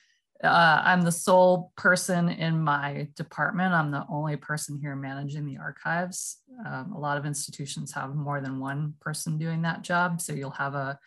uh, 0.44 0.82
I'm 0.84 1.04
the 1.04 1.12
sole 1.12 1.72
person 1.78 2.28
in 2.28 2.62
my 2.62 3.08
department. 3.16 3.74
I'm 3.74 3.92
the 3.92 4.06
only 4.10 4.36
person 4.36 4.78
here 4.78 4.96
managing 4.96 5.46
the 5.46 5.58
archives. 5.58 6.42
Um, 6.66 6.92
a 6.94 7.00
lot 7.00 7.18
of 7.18 7.26
institutions 7.26 7.94
have 7.94 8.14
more 8.14 8.42
than 8.42 8.60
one 8.60 8.96
person 9.00 9.38
doing 9.38 9.62
that 9.62 9.84
job. 9.84 10.20
So 10.20 10.34
you'll 10.34 10.52
have 10.52 10.76
a, 10.76 11.00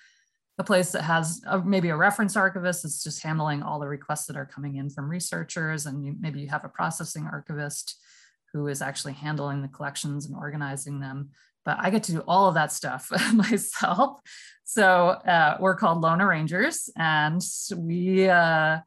a 0.56 0.64
place 0.64 0.92
that 0.92 1.02
has 1.02 1.42
a, 1.46 1.62
maybe 1.62 1.90
a 1.90 1.96
reference 1.96 2.34
archivist 2.34 2.82
that's 2.82 3.04
just 3.04 3.22
handling 3.22 3.62
all 3.62 3.78
the 3.78 3.88
requests 3.88 4.24
that 4.26 4.36
are 4.36 4.46
coming 4.46 4.76
in 4.76 4.88
from 4.88 5.10
researchers. 5.10 5.84
And 5.84 6.02
you, 6.02 6.14
maybe 6.18 6.40
you 6.40 6.48
have 6.48 6.64
a 6.64 6.70
processing 6.70 7.28
archivist 7.30 8.00
who 8.54 8.68
is 8.68 8.80
actually 8.80 9.12
handling 9.12 9.60
the 9.60 9.68
collections 9.68 10.24
and 10.24 10.34
organizing 10.34 11.00
them 11.00 11.28
but 11.66 11.76
I 11.80 11.90
get 11.90 12.04
to 12.04 12.12
do 12.12 12.20
all 12.20 12.48
of 12.48 12.54
that 12.54 12.72
stuff 12.72 13.10
myself. 13.34 14.20
So 14.64 15.08
uh, 15.08 15.58
we're 15.60 15.74
called 15.74 16.00
Lone 16.00 16.22
Arrangers, 16.22 16.88
and 16.96 17.42
we 17.76 18.28
uh, 18.28 18.78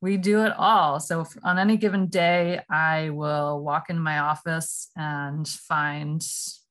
we 0.00 0.16
do 0.16 0.44
it 0.44 0.52
all. 0.56 1.00
So 1.00 1.26
on 1.42 1.58
any 1.58 1.76
given 1.76 2.06
day, 2.06 2.60
I 2.70 3.10
will 3.10 3.60
walk 3.60 3.90
in 3.90 3.98
my 3.98 4.20
office 4.20 4.90
and 4.94 5.48
find 5.48 6.24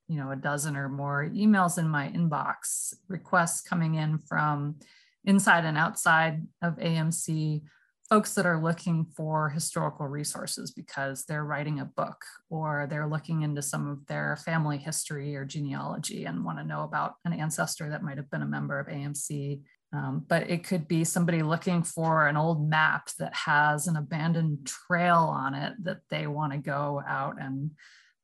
you 0.07 0.15
know 0.15 0.31
a 0.31 0.35
dozen 0.35 0.77
or 0.77 0.87
more 0.87 1.29
emails 1.33 1.77
in 1.77 1.89
my 1.89 2.09
inbox, 2.09 2.93
requests 3.09 3.61
coming 3.61 3.95
in 3.95 4.19
from 4.19 4.75
inside 5.25 5.65
and 5.65 5.77
outside 5.77 6.47
of 6.61 6.77
AMC 6.77 7.63
folks 8.09 8.33
that 8.33 8.45
are 8.45 8.61
looking 8.61 9.05
for 9.05 9.49
historical 9.49 10.07
resources 10.07 10.71
because 10.71 11.25
they're 11.25 11.43
writing 11.43 11.79
a 11.79 11.85
book 11.85 12.23
or 12.49 12.87
they're 12.89 13.07
looking 13.07 13.41
into 13.41 13.61
some 13.61 13.87
of 13.87 14.05
their 14.07 14.37
family 14.37 14.77
history 14.77 15.35
or 15.35 15.43
genealogy 15.43 16.25
and 16.25 16.45
want 16.45 16.57
to 16.57 16.63
know 16.63 16.83
about 16.83 17.15
an 17.25 17.33
ancestor 17.33 17.89
that 17.89 18.03
might 18.03 18.17
have 18.17 18.29
been 18.31 18.41
a 18.41 18.47
member 18.47 18.79
of 18.79 18.87
AMC. 18.87 19.61
Um, 19.93 20.25
but 20.27 20.49
it 20.49 20.63
could 20.63 20.87
be 20.87 21.03
somebody 21.03 21.43
looking 21.43 21.83
for 21.83 22.27
an 22.27 22.37
old 22.37 22.69
map 22.69 23.09
that 23.19 23.33
has 23.33 23.87
an 23.87 23.97
abandoned 23.97 24.67
trail 24.67 25.29
on 25.33 25.53
it 25.53 25.73
that 25.83 25.99
they 26.09 26.27
want 26.27 26.53
to 26.53 26.59
go 26.59 27.01
out 27.05 27.35
and 27.41 27.71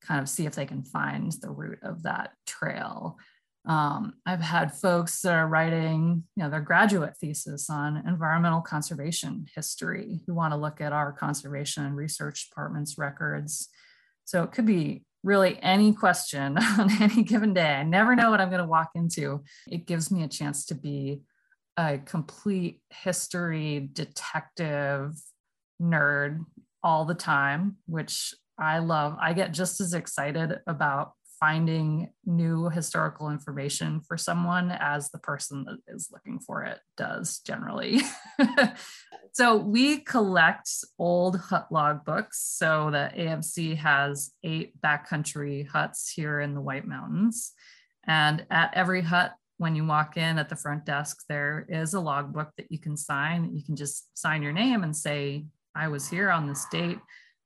kind 0.02 0.22
of 0.22 0.30
see 0.30 0.46
if 0.46 0.56
they 0.56 0.66
can 0.66 0.84
find 0.84 1.32
the 1.42 1.50
route 1.50 1.80
of 1.84 2.04
that 2.04 2.32
trail. 2.46 3.18
Um, 3.66 4.16
I've 4.26 4.42
had 4.42 4.74
folks 4.74 5.22
that 5.22 5.34
are 5.34 5.48
writing, 5.48 6.24
you 6.36 6.44
know, 6.44 6.50
their 6.50 6.60
graduate 6.60 7.16
thesis 7.18 7.70
on 7.70 8.04
environmental 8.06 8.62
conservation 8.62 9.46
history 9.56 10.20
who 10.28 10.34
want 10.34 10.54
to 10.54 10.58
look 10.58 10.82
at 10.82 10.92
our 10.92 11.14
conservation 11.14 11.86
and 11.86 11.96
research 11.96 12.50
department's 12.50 12.98
records. 12.98 13.70
So 14.26 14.44
it 14.44 14.52
could 14.52 14.66
be 14.66 15.06
really 15.24 15.58
any 15.62 15.94
question 15.94 16.58
on 16.80 17.02
any 17.02 17.24
given 17.24 17.54
day. 17.54 17.76
I 17.76 17.84
never 17.84 18.16
know 18.16 18.30
what 18.30 18.42
I'm 18.42 18.50
going 18.50 18.62
to 18.62 18.68
walk 18.68 18.92
into. 18.96 19.44
It 19.70 19.86
gives 19.86 20.12
me 20.12 20.24
a 20.24 20.28
chance 20.28 20.66
to 20.66 20.76
be 20.76 21.22
a 21.78 21.98
complete 22.00 22.82
history 22.90 23.90
detective 23.94 25.14
nerd 25.82 26.46
all 26.84 27.06
the 27.06 27.16
time, 27.16 27.78
which 27.86 28.34
I 28.60 28.80
love. 28.80 29.18
I 29.20 29.34
get 29.34 29.54
just 29.54 29.82
as 29.82 29.94
excited 29.94 30.60
about 30.68 31.14
finding 31.44 32.10
new 32.26 32.70
historical 32.70 33.30
information 33.30 34.00
for 34.00 34.16
someone 34.16 34.72
as 34.72 35.10
the 35.10 35.18
person 35.18 35.66
that 35.66 35.78
is 35.94 36.08
looking 36.10 36.40
for 36.40 36.64
it 36.64 36.80
does 36.96 37.40
generally. 37.40 38.00
so 39.34 39.58
we 39.58 39.98
collect 39.98 40.70
old 40.98 41.38
hut 41.38 41.68
log 41.70 42.06
books. 42.06 42.40
So 42.58 42.92
the 42.92 43.12
AMC 43.14 43.76
has 43.76 44.32
eight 44.42 44.80
backcountry 44.80 45.68
huts 45.68 46.10
here 46.10 46.40
in 46.40 46.54
the 46.54 46.62
White 46.62 46.88
Mountains. 46.88 47.52
And 48.08 48.46
at 48.50 48.72
every 48.74 49.02
hut, 49.02 49.34
when 49.58 49.76
you 49.76 49.86
walk 49.86 50.16
in 50.16 50.40
at 50.40 50.48
the 50.48 50.56
front 50.56 50.86
desk, 50.86 51.26
there 51.28 51.66
is 51.68 51.94
a 51.94 52.00
logbook 52.00 52.52
that 52.56 52.72
you 52.72 52.80
can 52.80 52.96
sign. 52.96 53.54
You 53.54 53.66
can 53.66 53.76
just 53.76 54.18
sign 54.18 54.44
your 54.44 54.54
name 54.54 54.84
and 54.84 54.96
say, 54.96 55.44
I 55.76 55.90
was 55.90 56.08
here 56.08 56.30
on 56.30 56.48
this 56.48 56.66
date 56.72 57.00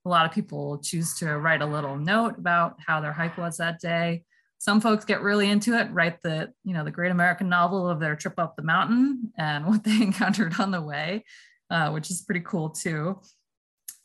a 0.07 0.09
lot 0.09 0.25
of 0.25 0.31
people 0.31 0.77
choose 0.77 1.13
to 1.15 1.37
write 1.37 1.61
a 1.61 1.65
little 1.65 1.97
note 1.97 2.37
about 2.37 2.77
how 2.79 3.01
their 3.01 3.11
hike 3.11 3.37
was 3.37 3.57
that 3.57 3.81
day. 3.81 4.23
Some 4.57 4.79
folks 4.79 5.03
get 5.03 5.21
really 5.21 5.49
into 5.49 5.77
it, 5.77 5.91
write 5.91 6.21
the, 6.21 6.53
you 6.63 6.73
know, 6.73 6.85
the 6.85 6.91
great 6.91 7.11
American 7.11 7.49
novel 7.49 7.89
of 7.89 7.99
their 7.99 8.15
trip 8.15 8.39
up 8.39 8.55
the 8.55 8.63
mountain 8.63 9.33
and 9.37 9.65
what 9.67 9.83
they 9.83 10.01
encountered 10.01 10.59
on 10.61 10.71
the 10.71 10.81
way, 10.81 11.25
uh, 11.69 11.91
which 11.91 12.09
is 12.09 12.21
pretty 12.21 12.39
cool 12.39 12.69
too. 12.69 13.19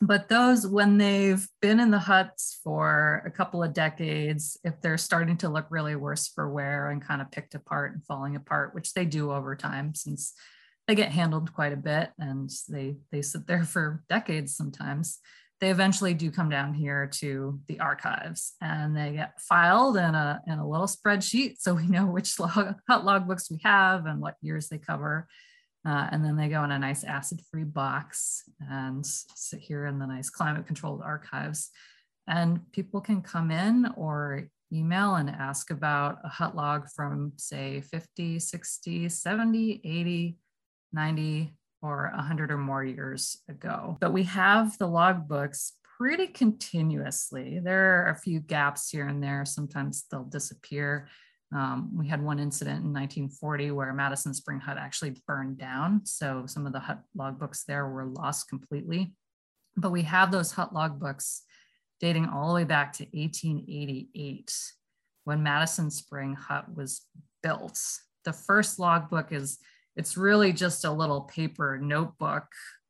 But 0.01 0.27
those, 0.27 0.67
when 0.67 0.97
they've 0.97 1.47
been 1.61 1.79
in 1.79 1.89
the 1.89 1.99
huts 1.99 2.59
for 2.61 3.23
a 3.25 3.31
couple 3.31 3.63
of 3.63 3.73
decades, 3.73 4.57
if 4.65 4.81
they're 4.81 4.97
starting 4.97 5.37
to 5.37 5.49
look 5.49 5.67
really 5.69 5.95
worse 5.95 6.27
for 6.27 6.51
wear 6.51 6.89
and 6.89 7.01
kind 7.01 7.21
of 7.21 7.31
picked 7.31 7.55
apart 7.55 7.93
and 7.93 8.03
falling 8.03 8.35
apart, 8.35 8.75
which 8.75 8.93
they 8.93 9.05
do 9.05 9.31
over 9.31 9.55
time 9.55 9.95
since 9.95 10.33
they 10.85 10.95
get 10.95 11.13
handled 11.13 11.53
quite 11.53 11.71
a 11.71 11.77
bit 11.77 12.11
and 12.19 12.51
they 12.67 12.97
they 13.13 13.21
sit 13.21 13.47
there 13.47 13.63
for 13.63 14.03
decades 14.09 14.53
sometimes 14.53 15.19
they 15.61 15.69
eventually 15.69 16.13
do 16.13 16.29
come 16.29 16.49
down 16.49 16.73
here 16.73 17.07
to 17.07 17.59
the 17.67 17.79
archives 17.79 18.53
and 18.61 18.95
they 18.95 19.13
get 19.13 19.39
filed 19.39 19.95
in 19.95 20.15
a, 20.15 20.41
in 20.47 20.59
a 20.59 20.67
little 20.67 20.87
spreadsheet 20.87 21.55
so 21.59 21.73
we 21.73 21.87
know 21.87 22.05
which 22.05 22.39
log, 22.39 22.75
hut 22.89 23.05
log 23.05 23.27
books 23.27 23.49
we 23.49 23.59
have 23.63 24.05
and 24.05 24.19
what 24.19 24.35
years 24.41 24.69
they 24.69 24.77
cover. 24.77 25.27
Uh, 25.85 26.07
and 26.11 26.23
then 26.23 26.37
they 26.37 26.47
go 26.47 26.63
in 26.63 26.71
a 26.71 26.79
nice 26.79 27.03
acid 27.03 27.41
free 27.51 27.65
box 27.65 28.43
and 28.69 29.05
sit 29.05 29.59
here 29.59 29.85
in 29.85 29.99
the 29.99 30.05
nice 30.05 30.29
climate 30.29 30.65
controlled 30.65 31.01
archives. 31.03 31.69
And 32.25 32.71
people 32.71 33.01
can 33.01 33.21
come 33.21 33.51
in 33.51 33.89
or 33.97 34.47
email 34.71 35.15
and 35.15 35.29
ask 35.29 35.71
about 35.71 36.19
a 36.23 36.29
hut 36.29 36.55
log 36.55 36.87
from, 36.95 37.33
say, 37.35 37.81
50, 37.81 38.39
60, 38.39 39.09
70, 39.09 39.81
80, 39.83 40.37
90, 40.93 41.53
or 41.83 42.09
100 42.15 42.49
or 42.49 42.57
more 42.57 42.83
years 42.83 43.37
ago. 43.49 43.97
But 43.99 44.13
we 44.13 44.23
have 44.23 44.77
the 44.77 44.87
logbooks 44.87 45.73
pretty 45.97 46.27
continuously. 46.27 47.59
There 47.59 48.05
are 48.05 48.09
a 48.11 48.15
few 48.15 48.39
gaps 48.39 48.89
here 48.89 49.07
and 49.07 49.21
there. 49.21 49.45
Sometimes 49.45 50.05
they'll 50.09 50.23
disappear. 50.23 51.09
Um, 51.53 51.91
we 51.95 52.07
had 52.07 52.23
one 52.23 52.39
incident 52.39 52.83
in 52.83 52.93
1940 52.93 53.71
where 53.71 53.93
Madison 53.93 54.33
Spring 54.33 54.59
Hut 54.59 54.77
actually 54.79 55.17
burned 55.27 55.59
down. 55.59 56.05
So 56.05 56.45
some 56.47 56.65
of 56.65 56.73
the 56.73 56.79
hut 56.79 56.99
logbooks 57.15 57.65
there 57.65 57.87
were 57.87 58.05
lost 58.05 58.49
completely. 58.49 59.13
But 59.75 59.91
we 59.91 60.03
have 60.03 60.31
those 60.31 60.51
hut 60.51 60.73
logbooks 60.73 61.41
dating 61.99 62.27
all 62.27 62.47
the 62.47 62.55
way 62.55 62.63
back 62.63 62.93
to 62.93 63.03
1888 63.03 64.55
when 65.25 65.43
Madison 65.43 65.91
Spring 65.91 66.33
Hut 66.33 66.65
was 66.75 67.01
built. 67.43 67.79
The 68.25 68.33
first 68.33 68.79
logbook 68.79 69.31
is 69.31 69.59
it's 69.95 70.17
really 70.17 70.53
just 70.53 70.85
a 70.85 70.91
little 70.91 71.21
paper 71.21 71.77
notebook 71.81 72.45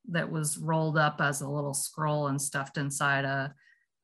that 0.08 0.30
was 0.30 0.58
rolled 0.58 0.98
up 0.98 1.20
as 1.20 1.40
a 1.40 1.48
little 1.48 1.74
scroll 1.74 2.28
and 2.28 2.40
stuffed 2.40 2.76
inside 2.76 3.24
a, 3.24 3.54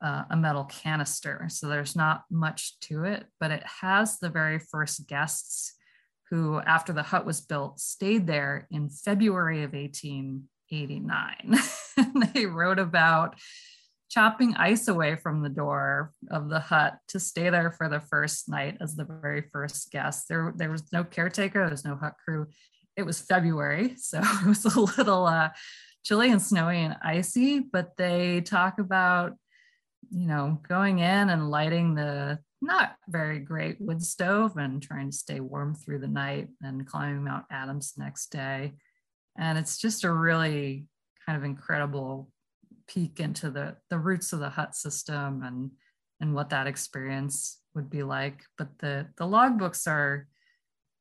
uh, 0.02 0.24
a 0.30 0.36
metal 0.36 0.64
canister. 0.64 1.46
So 1.48 1.68
there's 1.68 1.94
not 1.94 2.24
much 2.30 2.78
to 2.80 3.04
it, 3.04 3.26
but 3.38 3.50
it 3.50 3.62
has 3.80 4.18
the 4.18 4.30
very 4.30 4.58
first 4.58 5.06
guests 5.06 5.74
who, 6.30 6.60
after 6.60 6.92
the 6.92 7.02
hut 7.02 7.26
was 7.26 7.40
built, 7.40 7.80
stayed 7.80 8.26
there 8.26 8.66
in 8.70 8.88
February 8.88 9.62
of 9.64 9.72
1889. 9.72 11.58
they 12.34 12.46
wrote 12.46 12.78
about 12.78 13.36
chopping 14.08 14.54
ice 14.56 14.88
away 14.88 15.16
from 15.16 15.42
the 15.42 15.48
door 15.48 16.12
of 16.30 16.48
the 16.48 16.60
hut 16.60 16.98
to 17.08 17.20
stay 17.20 17.50
there 17.50 17.70
for 17.70 17.88
the 17.88 18.00
first 18.00 18.48
night 18.48 18.76
as 18.80 18.96
the 18.96 19.04
very 19.04 19.42
first 19.52 19.90
guest. 19.90 20.26
There, 20.28 20.52
there 20.56 20.70
was 20.70 20.82
no 20.92 21.04
caretaker, 21.04 21.60
there 21.60 21.70
was 21.70 21.84
no 21.84 21.96
hut 21.96 22.14
crew 22.24 22.46
it 23.00 23.06
was 23.06 23.20
February, 23.20 23.96
so 23.96 24.20
it 24.22 24.46
was 24.46 24.64
a 24.64 24.80
little 24.80 25.26
uh, 25.26 25.50
chilly 26.04 26.30
and 26.30 26.40
snowy 26.40 26.78
and 26.78 26.96
icy, 27.02 27.60
but 27.60 27.96
they 27.96 28.40
talk 28.42 28.78
about, 28.78 29.32
you 30.10 30.26
know, 30.26 30.60
going 30.68 30.98
in 31.00 31.30
and 31.30 31.50
lighting 31.50 31.94
the 31.94 32.38
not 32.62 32.96
very 33.08 33.38
great 33.38 33.80
wood 33.80 34.02
stove 34.02 34.56
and 34.56 34.82
trying 34.82 35.10
to 35.10 35.16
stay 35.16 35.40
warm 35.40 35.74
through 35.74 35.98
the 35.98 36.08
night 36.08 36.48
and 36.62 36.86
climbing 36.86 37.24
Mount 37.24 37.46
Adams 37.50 37.94
next 37.96 38.30
day. 38.30 38.74
And 39.38 39.56
it's 39.58 39.78
just 39.78 40.04
a 40.04 40.12
really 40.12 40.86
kind 41.24 41.38
of 41.38 41.44
incredible 41.44 42.30
peek 42.86 43.20
into 43.20 43.50
the, 43.50 43.76
the 43.88 43.98
roots 43.98 44.32
of 44.32 44.40
the 44.40 44.50
hut 44.50 44.74
system 44.74 45.42
and, 45.42 45.70
and 46.20 46.34
what 46.34 46.50
that 46.50 46.66
experience 46.66 47.58
would 47.74 47.88
be 47.88 48.02
like. 48.02 48.42
But 48.58 48.78
the, 48.78 49.06
the 49.16 49.24
logbooks 49.24 49.86
are 49.86 50.26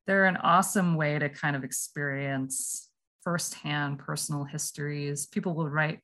they're 0.10 0.26
an 0.26 0.38
awesome 0.38 0.96
way 0.96 1.20
to 1.20 1.30
kind 1.30 1.56
of 1.56 1.64
experience 1.64 2.90
firsthand 3.24 4.00
personal 4.00 4.44
histories. 4.44 5.28
People 5.28 5.54
will 5.54 5.70
write, 5.70 6.00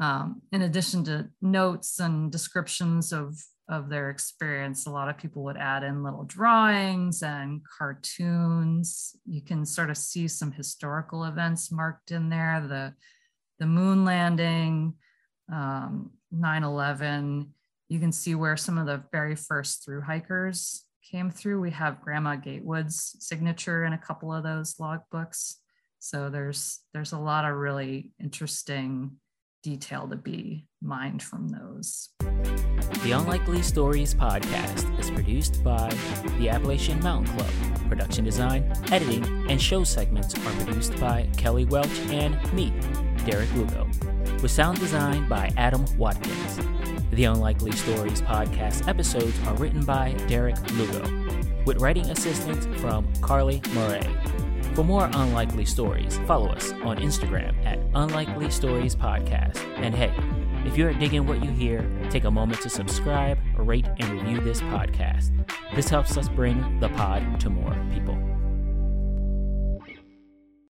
um, 0.00 0.40
in 0.50 0.62
addition 0.62 1.04
to 1.04 1.28
notes 1.42 2.00
and 2.00 2.32
descriptions 2.32 3.12
of, 3.12 3.38
of 3.68 3.90
their 3.90 4.08
experience, 4.08 4.86
a 4.86 4.90
lot 4.90 5.10
of 5.10 5.18
people 5.18 5.44
would 5.44 5.58
add 5.58 5.82
in 5.82 6.02
little 6.02 6.24
drawings 6.24 7.22
and 7.22 7.60
cartoons. 7.78 9.14
You 9.26 9.42
can 9.42 9.66
sort 9.66 9.90
of 9.90 9.98
see 9.98 10.26
some 10.26 10.50
historical 10.50 11.24
events 11.24 11.70
marked 11.70 12.12
in 12.12 12.30
there, 12.30 12.64
the, 12.66 12.94
the 13.58 13.66
moon 13.66 14.06
landing, 14.06 14.94
um, 15.52 16.12
9-11. 16.34 17.48
You 17.90 18.00
can 18.00 18.10
see 18.12 18.34
where 18.34 18.56
some 18.56 18.78
of 18.78 18.86
the 18.86 19.04
very 19.12 19.36
first 19.36 19.84
through 19.84 20.00
hikers 20.00 20.86
came 21.10 21.30
through. 21.30 21.60
We 21.60 21.70
have 21.70 22.02
Grandma 22.02 22.36
Gatewood's 22.36 23.16
signature 23.20 23.84
in 23.84 23.92
a 23.92 23.98
couple 23.98 24.32
of 24.32 24.42
those 24.42 24.74
logbooks. 24.74 25.54
So 25.98 26.30
there's 26.30 26.80
there's 26.92 27.12
a 27.12 27.18
lot 27.18 27.44
of 27.44 27.56
really 27.56 28.12
interesting 28.22 29.12
detail 29.62 30.06
to 30.08 30.16
be 30.16 30.66
mined 30.80 31.22
from 31.22 31.48
those. 31.48 32.10
The 32.20 33.12
Unlikely 33.12 33.62
Stories 33.62 34.14
podcast 34.14 34.98
is 34.98 35.10
produced 35.10 35.64
by 35.64 35.92
the 36.38 36.48
Appalachian 36.48 37.00
Mountain 37.00 37.36
Club. 37.36 37.88
Production 37.88 38.24
design, 38.24 38.72
editing, 38.92 39.24
and 39.50 39.60
show 39.60 39.82
segments 39.82 40.34
are 40.34 40.64
produced 40.64 40.98
by 41.00 41.28
Kelly 41.36 41.64
Welch 41.64 41.98
and 42.10 42.40
me, 42.52 42.72
Derek 43.24 43.52
Lugo, 43.54 43.88
with 44.40 44.50
sound 44.50 44.78
design 44.78 45.28
by 45.28 45.50
Adam 45.56 45.84
Watkins. 45.96 46.60
The 47.10 47.24
Unlikely 47.24 47.72
Stories 47.72 48.20
podcast 48.20 48.86
episodes 48.86 49.34
are 49.46 49.54
written 49.56 49.84
by 49.84 50.12
Derek 50.28 50.56
Lugo, 50.72 51.02
with 51.64 51.80
writing 51.80 52.06
assistance 52.10 52.66
from 52.80 53.12
Carly 53.22 53.62
Murray. 53.72 54.06
For 54.74 54.84
more 54.84 55.10
unlikely 55.12 55.64
stories, 55.64 56.18
follow 56.26 56.50
us 56.50 56.72
on 56.84 56.98
Instagram 56.98 57.64
at 57.66 57.80
Unlikely 57.94 58.50
Stories 58.50 58.94
Podcast. 58.94 59.56
And 59.78 59.94
hey, 59.94 60.14
if 60.66 60.76
you're 60.76 60.92
digging 60.92 61.26
what 61.26 61.42
you 61.42 61.50
hear, 61.50 61.90
take 62.10 62.24
a 62.24 62.30
moment 62.30 62.60
to 62.60 62.68
subscribe, 62.68 63.38
rate, 63.56 63.88
and 63.98 64.10
review 64.10 64.40
this 64.40 64.60
podcast. 64.60 65.32
This 65.74 65.88
helps 65.88 66.16
us 66.16 66.28
bring 66.28 66.78
the 66.78 66.90
pod 66.90 67.40
to 67.40 67.50
more 67.50 67.74
people. 67.92 68.37